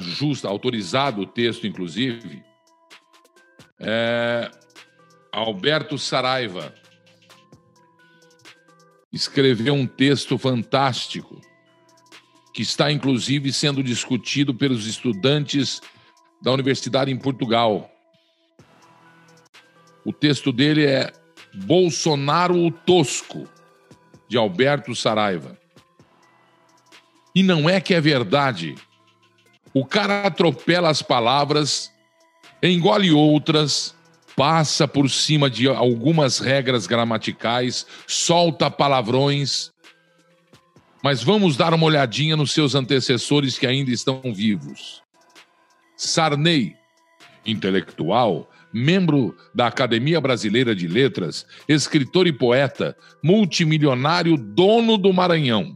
justa, 0.00 0.48
autorizado 0.48 1.22
o 1.22 1.26
texto, 1.26 1.66
inclusive. 1.66 2.42
É 3.78 4.50
Alberto 5.36 5.98
Saraiva 5.98 6.74
escreveu 9.12 9.74
um 9.74 9.86
texto 9.86 10.38
fantástico, 10.38 11.42
que 12.54 12.62
está 12.62 12.90
inclusive 12.90 13.52
sendo 13.52 13.82
discutido 13.82 14.54
pelos 14.54 14.86
estudantes 14.86 15.82
da 16.40 16.50
universidade 16.50 17.12
em 17.12 17.18
Portugal. 17.18 17.90
O 20.06 20.10
texto 20.10 20.50
dele 20.50 20.86
é 20.86 21.12
Bolsonaro 21.54 22.56
o 22.56 22.70
Tosco, 22.70 23.46
de 24.26 24.38
Alberto 24.38 24.94
Saraiva. 24.94 25.58
E 27.34 27.42
não 27.42 27.68
é 27.68 27.78
que 27.78 27.92
é 27.92 28.00
verdade. 28.00 28.74
O 29.74 29.84
cara 29.84 30.22
atropela 30.22 30.88
as 30.88 31.02
palavras, 31.02 31.92
engole 32.62 33.12
outras 33.12 33.95
passa 34.36 34.86
por 34.86 35.08
cima 35.08 35.48
de 35.48 35.66
algumas 35.66 36.38
regras 36.38 36.86
gramaticais, 36.86 37.86
solta 38.06 38.70
palavrões. 38.70 39.72
Mas 41.02 41.22
vamos 41.22 41.56
dar 41.56 41.72
uma 41.72 41.86
olhadinha 41.86 42.36
nos 42.36 42.52
seus 42.52 42.74
antecessores 42.74 43.58
que 43.58 43.66
ainda 43.66 43.90
estão 43.90 44.20
vivos. 44.34 45.02
Sarney, 45.96 46.76
intelectual, 47.46 48.50
membro 48.72 49.34
da 49.54 49.68
Academia 49.68 50.20
Brasileira 50.20 50.74
de 50.74 50.86
Letras, 50.86 51.46
escritor 51.66 52.26
e 52.26 52.32
poeta, 52.32 52.94
multimilionário, 53.22 54.36
dono 54.36 54.98
do 54.98 55.12
Maranhão. 55.14 55.72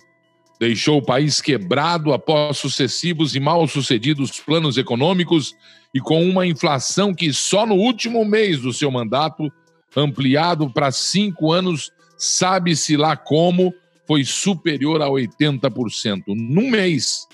Deixou 0.61 0.99
o 0.99 1.03
país 1.03 1.41
quebrado 1.41 2.13
após 2.13 2.59
sucessivos 2.59 3.35
e 3.35 3.41
mal-sucedidos 3.41 4.39
planos 4.41 4.77
econômicos 4.77 5.55
e 5.95 6.01
com 6.01 6.23
uma 6.23 6.47
inflação 6.47 7.15
que 7.15 7.33
só 7.33 7.65
no 7.65 7.77
último 7.77 8.23
mês 8.27 8.61
do 8.61 8.71
seu 8.71 8.91
mandato, 8.91 9.51
ampliado 9.97 10.71
para 10.71 10.93
cinco 10.93 11.51
anos, 11.51 11.91
sabe-se 12.19 12.95
lá 12.95 13.17
como, 13.17 13.73
foi 14.07 14.23
superior 14.23 15.01
a 15.01 15.07
80%. 15.07 16.25
Num 16.29 16.71
mês. 16.71 17.27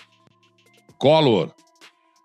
Collor, 0.96 1.52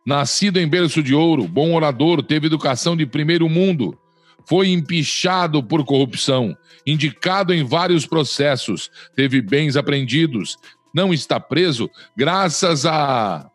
nascido 0.05 0.59
em 0.59 0.67
berço 0.67 1.01
de 1.01 1.15
ouro, 1.15 1.47
bom 1.47 1.73
orador, 1.73 2.21
teve 2.21 2.45
educação 2.45 2.95
de 2.95 3.07
primeiro 3.07 3.49
mundo, 3.49 3.97
foi 4.45 4.69
empichado 4.69 5.63
por 5.63 5.83
corrupção, 5.83 6.55
indicado 6.85 7.53
em 7.53 7.63
vários 7.63 8.05
processos, 8.05 8.89
teve 9.15 9.41
bens 9.41 9.75
apreendidos, 9.75 10.57
não 10.93 11.13
está 11.13 11.39
preso 11.39 11.89
graças 12.15 12.85
a 12.85 13.49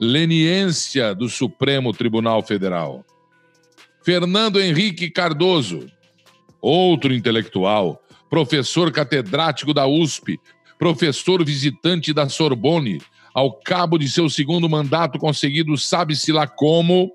leniência 0.00 1.14
do 1.14 1.28
Supremo 1.28 1.92
Tribunal 1.92 2.42
Federal. 2.42 3.04
Fernando 4.04 4.60
Henrique 4.60 5.10
Cardoso, 5.10 5.90
outro 6.60 7.12
intelectual, 7.12 8.02
professor 8.28 8.92
catedrático 8.92 9.72
da 9.72 9.86
USP, 9.86 10.38
professor 10.78 11.44
visitante 11.44 12.12
da 12.12 12.28
Sorbonne, 12.28 13.00
ao 13.34 13.52
cabo 13.52 13.98
de 13.98 14.08
seu 14.08 14.30
segundo 14.30 14.68
mandato 14.68 15.18
conseguido, 15.18 15.76
sabe-se 15.76 16.32
lá 16.32 16.46
como, 16.46 17.12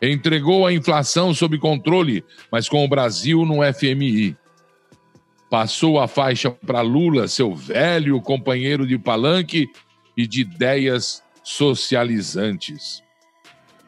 entregou 0.00 0.66
a 0.66 0.72
inflação 0.72 1.32
sob 1.34 1.58
controle, 1.58 2.24
mas 2.50 2.68
com 2.68 2.84
o 2.84 2.88
Brasil 2.88 3.44
no 3.44 3.60
FMI. 3.72 4.36
Passou 5.54 6.00
a 6.00 6.08
faixa 6.08 6.50
para 6.50 6.80
Lula, 6.80 7.28
seu 7.28 7.54
velho 7.54 8.20
companheiro 8.20 8.84
de 8.84 8.98
palanque 8.98 9.68
e 10.16 10.26
de 10.26 10.40
ideias 10.40 11.22
socializantes. 11.44 13.04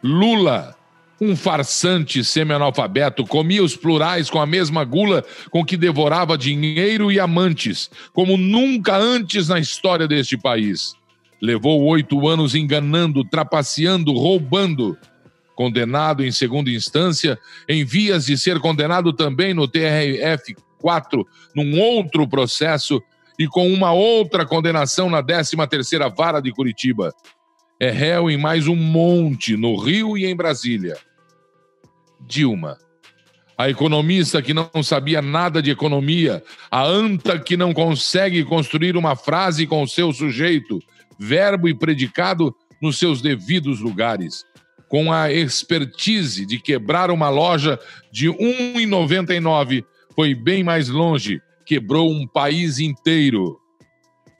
Lula, 0.00 0.76
um 1.20 1.34
farsante 1.34 2.22
semi-analfabeto, 2.22 3.26
comia 3.26 3.64
os 3.64 3.74
plurais 3.74 4.30
com 4.30 4.40
a 4.40 4.46
mesma 4.46 4.84
gula 4.84 5.24
com 5.50 5.64
que 5.64 5.76
devorava 5.76 6.38
dinheiro 6.38 7.10
e 7.10 7.18
amantes, 7.18 7.90
como 8.12 8.36
nunca 8.36 8.96
antes 8.96 9.48
na 9.48 9.58
história 9.58 10.06
deste 10.06 10.38
país. 10.38 10.94
Levou 11.42 11.82
oito 11.86 12.28
anos 12.28 12.54
enganando, 12.54 13.24
trapaceando, 13.24 14.12
roubando. 14.12 14.96
Condenado 15.56 16.24
em 16.24 16.30
segunda 16.30 16.70
instância, 16.70 17.36
em 17.68 17.84
vias 17.84 18.26
de 18.26 18.38
ser 18.38 18.60
condenado 18.60 19.12
também 19.12 19.52
no 19.52 19.66
TRF-4, 20.82 21.24
num 21.54 21.80
outro 21.80 22.28
processo 22.28 23.02
e 23.38 23.46
com 23.46 23.68
uma 23.72 23.92
outra 23.92 24.46
condenação 24.46 25.10
na 25.10 25.22
13ª 25.22 26.14
Vara 26.14 26.40
de 26.40 26.52
Curitiba 26.52 27.12
é 27.78 27.90
réu 27.90 28.30
em 28.30 28.38
mais 28.38 28.66
um 28.66 28.76
monte 28.76 29.56
no 29.56 29.76
Rio 29.76 30.16
e 30.16 30.24
em 30.24 30.34
Brasília. 30.34 30.96
Dilma, 32.20 32.78
a 33.58 33.68
economista 33.68 34.40
que 34.40 34.54
não 34.54 34.82
sabia 34.82 35.20
nada 35.20 35.60
de 35.60 35.70
economia, 35.70 36.42
a 36.70 36.82
anta 36.82 37.38
que 37.38 37.56
não 37.56 37.74
consegue 37.74 38.42
construir 38.44 38.96
uma 38.96 39.14
frase 39.14 39.66
com 39.66 39.82
o 39.82 39.88
seu 39.88 40.12
sujeito, 40.12 40.80
verbo 41.18 41.68
e 41.68 41.74
predicado 41.74 42.54
nos 42.80 42.98
seus 42.98 43.20
devidos 43.20 43.80
lugares, 43.80 44.44
com 44.88 45.12
a 45.12 45.32
expertise 45.32 46.46
de 46.46 46.58
quebrar 46.58 47.10
uma 47.10 47.28
loja 47.28 47.78
de 48.10 48.28
R$ 48.28 48.36
1,99, 48.74 49.84
foi 50.16 50.34
bem 50.34 50.64
mais 50.64 50.88
longe, 50.88 51.42
quebrou 51.66 52.10
um 52.10 52.26
país 52.26 52.78
inteiro. 52.78 53.60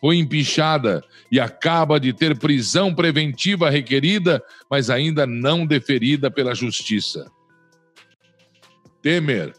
Foi 0.01 0.17
empichada 0.17 1.05
e 1.31 1.39
acaba 1.39 2.01
de 2.01 2.15
ter 2.15 2.39
prisão 2.39 2.95
preventiva 2.95 3.69
requerida, 3.69 4.43
mas 4.71 4.89
ainda 4.89 5.27
não 5.27 5.67
deferida 5.67 6.31
pela 6.31 6.55
justiça. 6.55 7.31
Temer, 9.03 9.53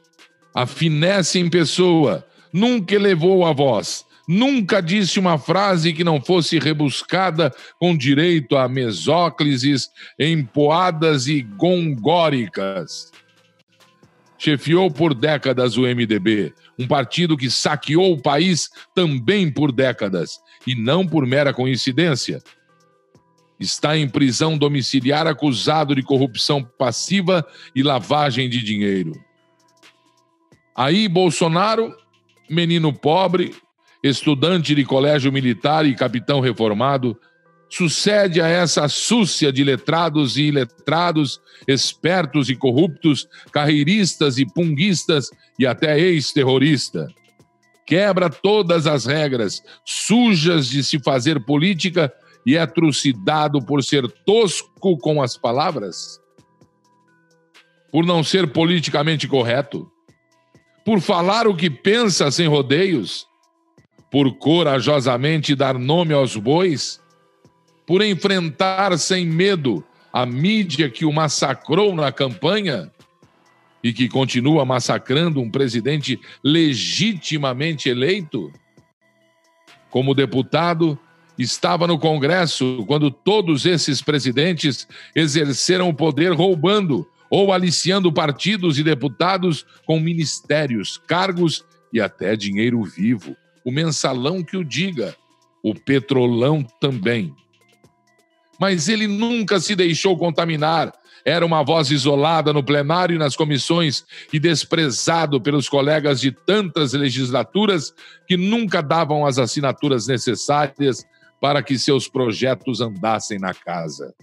a 0.55 0.65
finesse 0.65 1.37
em 1.37 1.49
pessoa, 1.49 2.25
nunca 2.51 2.95
elevou 2.95 3.45
a 3.45 3.53
voz, 3.53 4.03
nunca 4.27 4.81
disse 4.81 5.19
uma 5.19 5.37
frase 5.37 5.93
que 5.93 6.03
não 6.03 6.19
fosse 6.19 6.57
rebuscada 6.57 7.53
com 7.79 7.95
direito 7.95 8.57
a 8.57 8.67
mesóclises, 8.67 9.87
empoadas 10.19 11.27
e 11.27 11.41
gongóricas. 11.41 13.11
Chefiou 14.37 14.91
por 14.91 15.13
décadas 15.13 15.77
o 15.77 15.81
MDB, 15.81 16.53
um 16.77 16.87
partido 16.87 17.35
que 17.35 17.49
saqueou 17.49 18.13
o 18.13 18.21
país 18.21 18.69
também 18.93 19.51
por 19.51 19.71
décadas, 19.71 20.39
e 20.65 20.75
não 20.75 21.07
por 21.07 21.25
mera 21.25 21.53
coincidência. 21.53 22.41
Está 23.59 23.97
em 23.97 24.07
prisão 24.07 24.57
domiciliar 24.57 25.25
acusado 25.25 25.95
de 25.95 26.03
corrupção 26.03 26.63
passiva 26.63 27.45
e 27.75 27.81
lavagem 27.81 28.47
de 28.47 28.61
dinheiro. 28.61 29.13
Aí 30.75 31.07
Bolsonaro, 31.07 31.91
menino 32.47 32.93
pobre, 32.93 33.55
estudante 34.03 34.75
de 34.75 34.85
colégio 34.85 35.31
militar 35.31 35.87
e 35.87 35.95
capitão 35.95 36.39
reformado, 36.39 37.19
sucede 37.69 38.41
a 38.41 38.47
essa 38.47 38.87
súcia 38.87 39.51
de 39.51 39.63
letrados 39.63 40.37
e 40.37 40.43
iletrados, 40.43 41.41
espertos 41.67 42.49
e 42.49 42.55
corruptos, 42.55 43.27
carreiristas 43.51 44.37
e 44.37 44.45
punguistas 44.45 45.29
e 45.59 45.65
até 45.65 45.99
ex-terrorista. 45.99 47.07
Quebra 47.85 48.29
todas 48.29 48.85
as 48.85 49.05
regras 49.05 49.61
sujas 49.85 50.67
de 50.67 50.83
se 50.83 50.99
fazer 50.99 51.43
política 51.45 52.13
e 52.45 52.55
é 52.55 52.65
trucidado 52.65 53.61
por 53.61 53.83
ser 53.83 54.07
tosco 54.25 54.97
com 54.97 55.21
as 55.21 55.37
palavras? 55.37 56.19
Por 57.91 58.05
não 58.05 58.23
ser 58.23 58.51
politicamente 58.51 59.27
correto? 59.27 59.89
por 60.87 61.01
falar 61.01 61.49
o 61.49 61.53
que 61.53 61.69
pensa 61.69 62.31
sem 62.31 62.47
rodeios, 62.47 63.27
por 64.09 64.37
corajosamente 64.37 65.53
dar 65.53 65.77
nome 65.77 66.13
aos 66.13 66.37
bois, 66.37 66.97
por 67.87 68.01
enfrentar 68.01 68.95
sem 68.99 69.25
medo 69.25 69.83
a 70.11 70.25
mídia 70.25 70.89
que 70.89 71.05
o 71.05 71.13
massacrou 71.13 71.95
na 71.95 72.11
campanha 72.11 72.91
e 73.81 73.93
que 73.93 74.09
continua 74.09 74.65
massacrando 74.65 75.39
um 75.39 75.49
presidente 75.49 76.19
legitimamente 76.43 77.87
eleito? 77.87 78.51
Como 79.89 80.13
deputado, 80.13 80.99
estava 81.39 81.87
no 81.87 81.97
Congresso 81.97 82.83
quando 82.87 83.09
todos 83.09 83.65
esses 83.65 84.01
presidentes 84.01 84.85
exerceram 85.15 85.87
o 85.87 85.93
poder 85.93 86.33
roubando 86.33 87.07
ou 87.29 87.53
aliciando 87.53 88.11
partidos 88.11 88.77
e 88.77 88.83
deputados 88.83 89.65
com 89.85 89.99
ministérios, 89.99 90.97
cargos 91.07 91.63
e 91.93 92.01
até 92.01 92.35
dinheiro 92.35 92.83
vivo. 92.83 93.35
O 93.63 93.71
mensalão 93.71 94.43
que 94.43 94.57
o 94.57 94.63
diga, 94.63 95.15
o 95.63 95.73
petrolão 95.73 96.63
também. 96.81 97.33
Mas 98.59 98.87
ele 98.89 99.07
nunca 99.07 99.59
se 99.59 99.75
deixou 99.75 100.17
contaminar. 100.17 100.93
Era 101.25 101.45
uma 101.45 101.63
voz 101.63 101.91
isolada 101.91 102.53
no 102.53 102.63
plenário 102.63 103.15
e 103.15 103.19
nas 103.19 103.35
comissões 103.35 104.05
e 104.31 104.39
desprezado 104.39 105.41
pelos 105.41 105.67
colegas 105.67 106.21
de 106.21 106.31
tantas 106.31 106.93
legislaturas 106.93 107.93
que 108.27 108.37
nunca 108.37 108.81
davam 108.81 109.25
as 109.25 109.37
assinaturas 109.37 110.07
necessárias 110.07 111.05
para 111.41 111.61
que 111.61 111.77
seus 111.77 112.07
projetos 112.07 112.81
andassem 112.81 113.39
na 113.39 113.53
casa 113.53 114.13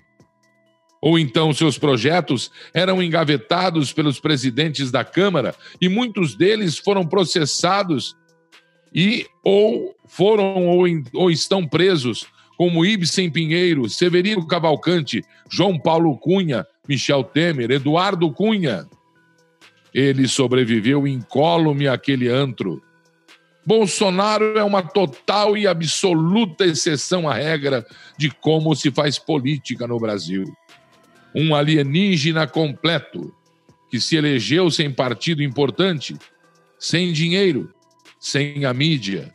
ou 1.04 1.18
então 1.18 1.52
seus 1.52 1.76
projetos 1.76 2.50
eram 2.72 3.02
engavetados 3.02 3.92
pelos 3.92 4.18
presidentes 4.18 4.90
da 4.90 5.04
Câmara 5.04 5.54
e 5.78 5.86
muitos 5.86 6.34
deles 6.34 6.78
foram 6.78 7.06
processados 7.06 8.16
e 8.94 9.26
ou 9.44 9.94
foram 10.06 10.66
ou, 10.66 10.86
ou 11.12 11.30
estão 11.30 11.68
presos, 11.68 12.26
como 12.56 12.84
Ibsen 12.84 13.30
Pinheiro, 13.30 13.88
Severino 13.88 14.46
Cavalcante, 14.46 15.22
João 15.50 15.78
Paulo 15.78 16.16
Cunha, 16.18 16.66
Michel 16.88 17.24
Temer, 17.24 17.70
Eduardo 17.70 18.30
Cunha. 18.32 18.86
Ele 19.92 20.26
sobreviveu 20.26 21.06
incólume 21.06 21.88
àquele 21.88 22.28
antro. 22.28 22.82
Bolsonaro 23.66 24.58
é 24.58 24.62
uma 24.64 24.82
total 24.82 25.56
e 25.56 25.66
absoluta 25.66 26.64
exceção 26.64 27.28
à 27.28 27.34
regra 27.34 27.86
de 28.18 28.30
como 28.30 28.74
se 28.74 28.90
faz 28.90 29.18
política 29.18 29.86
no 29.86 29.98
Brasil 29.98 30.44
um 31.34 31.54
alienígena 31.54 32.46
completo 32.46 33.34
que 33.90 34.00
se 34.00 34.16
elegeu 34.16 34.70
sem 34.70 34.90
partido 34.90 35.42
importante, 35.42 36.16
sem 36.78 37.12
dinheiro, 37.12 37.72
sem 38.20 38.64
a 38.64 38.72
mídia, 38.72 39.34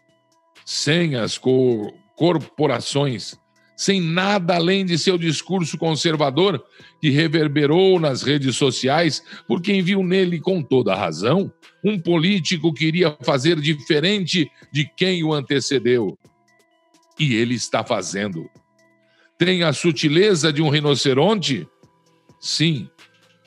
sem 0.66 1.16
as 1.16 1.38
co 1.38 1.94
corporações, 2.20 3.40
sem 3.78 4.02
nada 4.02 4.56
além 4.56 4.86
de 4.86 4.98
seu 4.98 5.18
discurso 5.18 5.78
conservador 5.78 6.62
que 7.00 7.10
reverberou 7.10 7.98
nas 7.98 8.24
redes 8.24 8.58
sociais 8.58 9.24
por 9.48 9.62
quem 9.62 9.82
viu 9.82 10.04
nele 10.04 10.38
com 10.38 10.62
toda 10.62 10.94
razão 10.94 11.50
um 11.82 11.98
político 11.98 12.74
que 12.74 12.84
iria 12.84 13.18
fazer 13.22 13.58
diferente 13.62 14.52
de 14.70 14.86
quem 14.98 15.24
o 15.24 15.34
antecedeu. 15.34 16.20
E 17.18 17.36
ele 17.36 17.56
está 17.56 17.86
fazendo. 17.86 18.50
Tem 19.38 19.64
a 19.64 19.72
sutileza 19.72 20.52
de 20.52 20.62
um 20.62 20.68
rinoceronte? 20.68 21.66
Sim. 22.38 22.90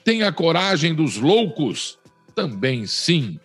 Tem 0.02 0.22
a 0.22 0.32
coragem 0.32 0.94
dos 0.94 1.18
loucos? 1.18 1.98
Também 2.34 2.86
sim. 2.86 3.38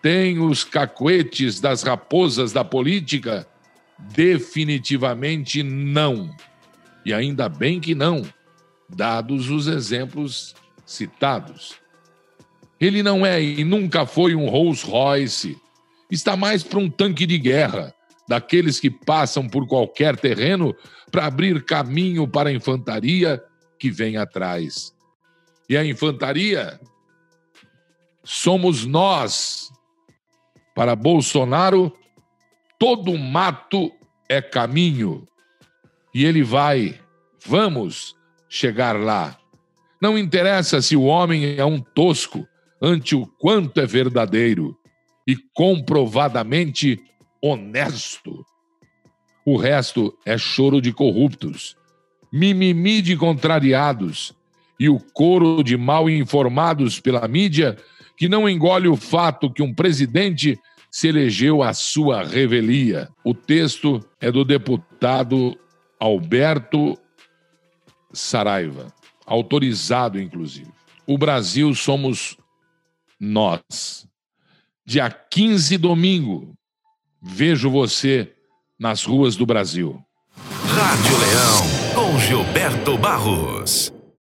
Tem 0.00 0.38
os 0.38 0.64
cacuetes 0.64 1.60
das 1.60 1.82
raposas 1.82 2.54
da 2.54 2.64
política? 2.64 3.46
Definitivamente 3.98 5.62
não. 5.62 6.34
E 7.04 7.12
ainda 7.14 7.48
bem 7.48 7.80
que 7.80 7.94
não, 7.94 8.22
dados 8.88 9.48
os 9.48 9.66
exemplos 9.66 10.54
citados. 10.84 11.76
Ele 12.80 13.02
não 13.02 13.24
é 13.24 13.42
e 13.42 13.64
nunca 13.64 14.06
foi 14.06 14.34
um 14.34 14.48
Rolls 14.48 14.84
Royce. 14.84 15.56
Está 16.10 16.36
mais 16.36 16.62
para 16.62 16.78
um 16.78 16.90
tanque 16.90 17.26
de 17.26 17.38
guerra, 17.38 17.94
daqueles 18.28 18.78
que 18.78 18.90
passam 18.90 19.48
por 19.48 19.66
qualquer 19.66 20.16
terreno 20.16 20.74
para 21.10 21.26
abrir 21.26 21.64
caminho 21.64 22.28
para 22.28 22.50
a 22.50 22.52
infantaria 22.52 23.42
que 23.78 23.90
vem 23.90 24.16
atrás. 24.16 24.94
E 25.68 25.76
a 25.76 25.84
infantaria 25.84 26.78
somos 28.22 28.84
nós. 28.84 29.70
Para 30.74 30.94
Bolsonaro, 30.94 31.90
todo 32.78 33.16
mato 33.16 33.92
é 34.28 34.40
caminho. 34.40 35.26
E 36.14 36.24
ele 36.24 36.42
vai, 36.42 36.98
vamos 37.44 38.14
chegar 38.48 38.98
lá. 38.98 39.36
Não 40.00 40.18
interessa 40.18 40.80
se 40.82 40.96
o 40.96 41.04
homem 41.04 41.56
é 41.56 41.64
um 41.64 41.80
tosco, 41.80 42.46
ante 42.80 43.14
o 43.14 43.26
quanto 43.26 43.80
é 43.80 43.86
verdadeiro 43.86 44.76
e 45.26 45.36
comprovadamente 45.54 47.00
honesto. 47.42 48.44
O 49.44 49.56
resto 49.56 50.16
é 50.24 50.36
choro 50.36 50.80
de 50.80 50.92
corruptos 50.92 51.76
mimimi 52.32 53.00
de 53.00 53.16
contrariados 53.16 54.34
e 54.78 54.88
o 54.88 54.98
coro 54.98 55.62
de 55.62 55.76
mal 55.76 56.10
informados 56.10 57.00
pela 57.00 57.26
mídia 57.26 57.76
que 58.16 58.28
não 58.28 58.48
engole 58.48 58.88
o 58.88 58.96
fato 58.96 59.50
que 59.50 59.62
um 59.62 59.72
presidente 59.72 60.58
se 60.90 61.08
elegeu 61.08 61.62
à 61.62 61.72
sua 61.72 62.24
revelia. 62.24 63.08
O 63.24 63.34
texto 63.34 64.00
é 64.20 64.30
do 64.30 64.44
deputado 64.44 65.58
Alberto 65.98 66.98
Saraiva, 68.12 68.92
autorizado 69.24 70.20
inclusive. 70.20 70.70
O 71.06 71.18
Brasil 71.18 71.74
somos 71.74 72.36
nós. 73.18 74.06
Dia 74.84 75.10
15 75.10 75.78
domingo, 75.78 76.54
vejo 77.22 77.70
você 77.70 78.32
nas 78.78 79.04
ruas 79.04 79.36
do 79.36 79.46
Brasil. 79.46 80.00
Rádio 80.36 81.18
Leão 81.18 81.86
com 81.94 82.18
Gilberto 82.18 82.98
Barros. 82.98 83.95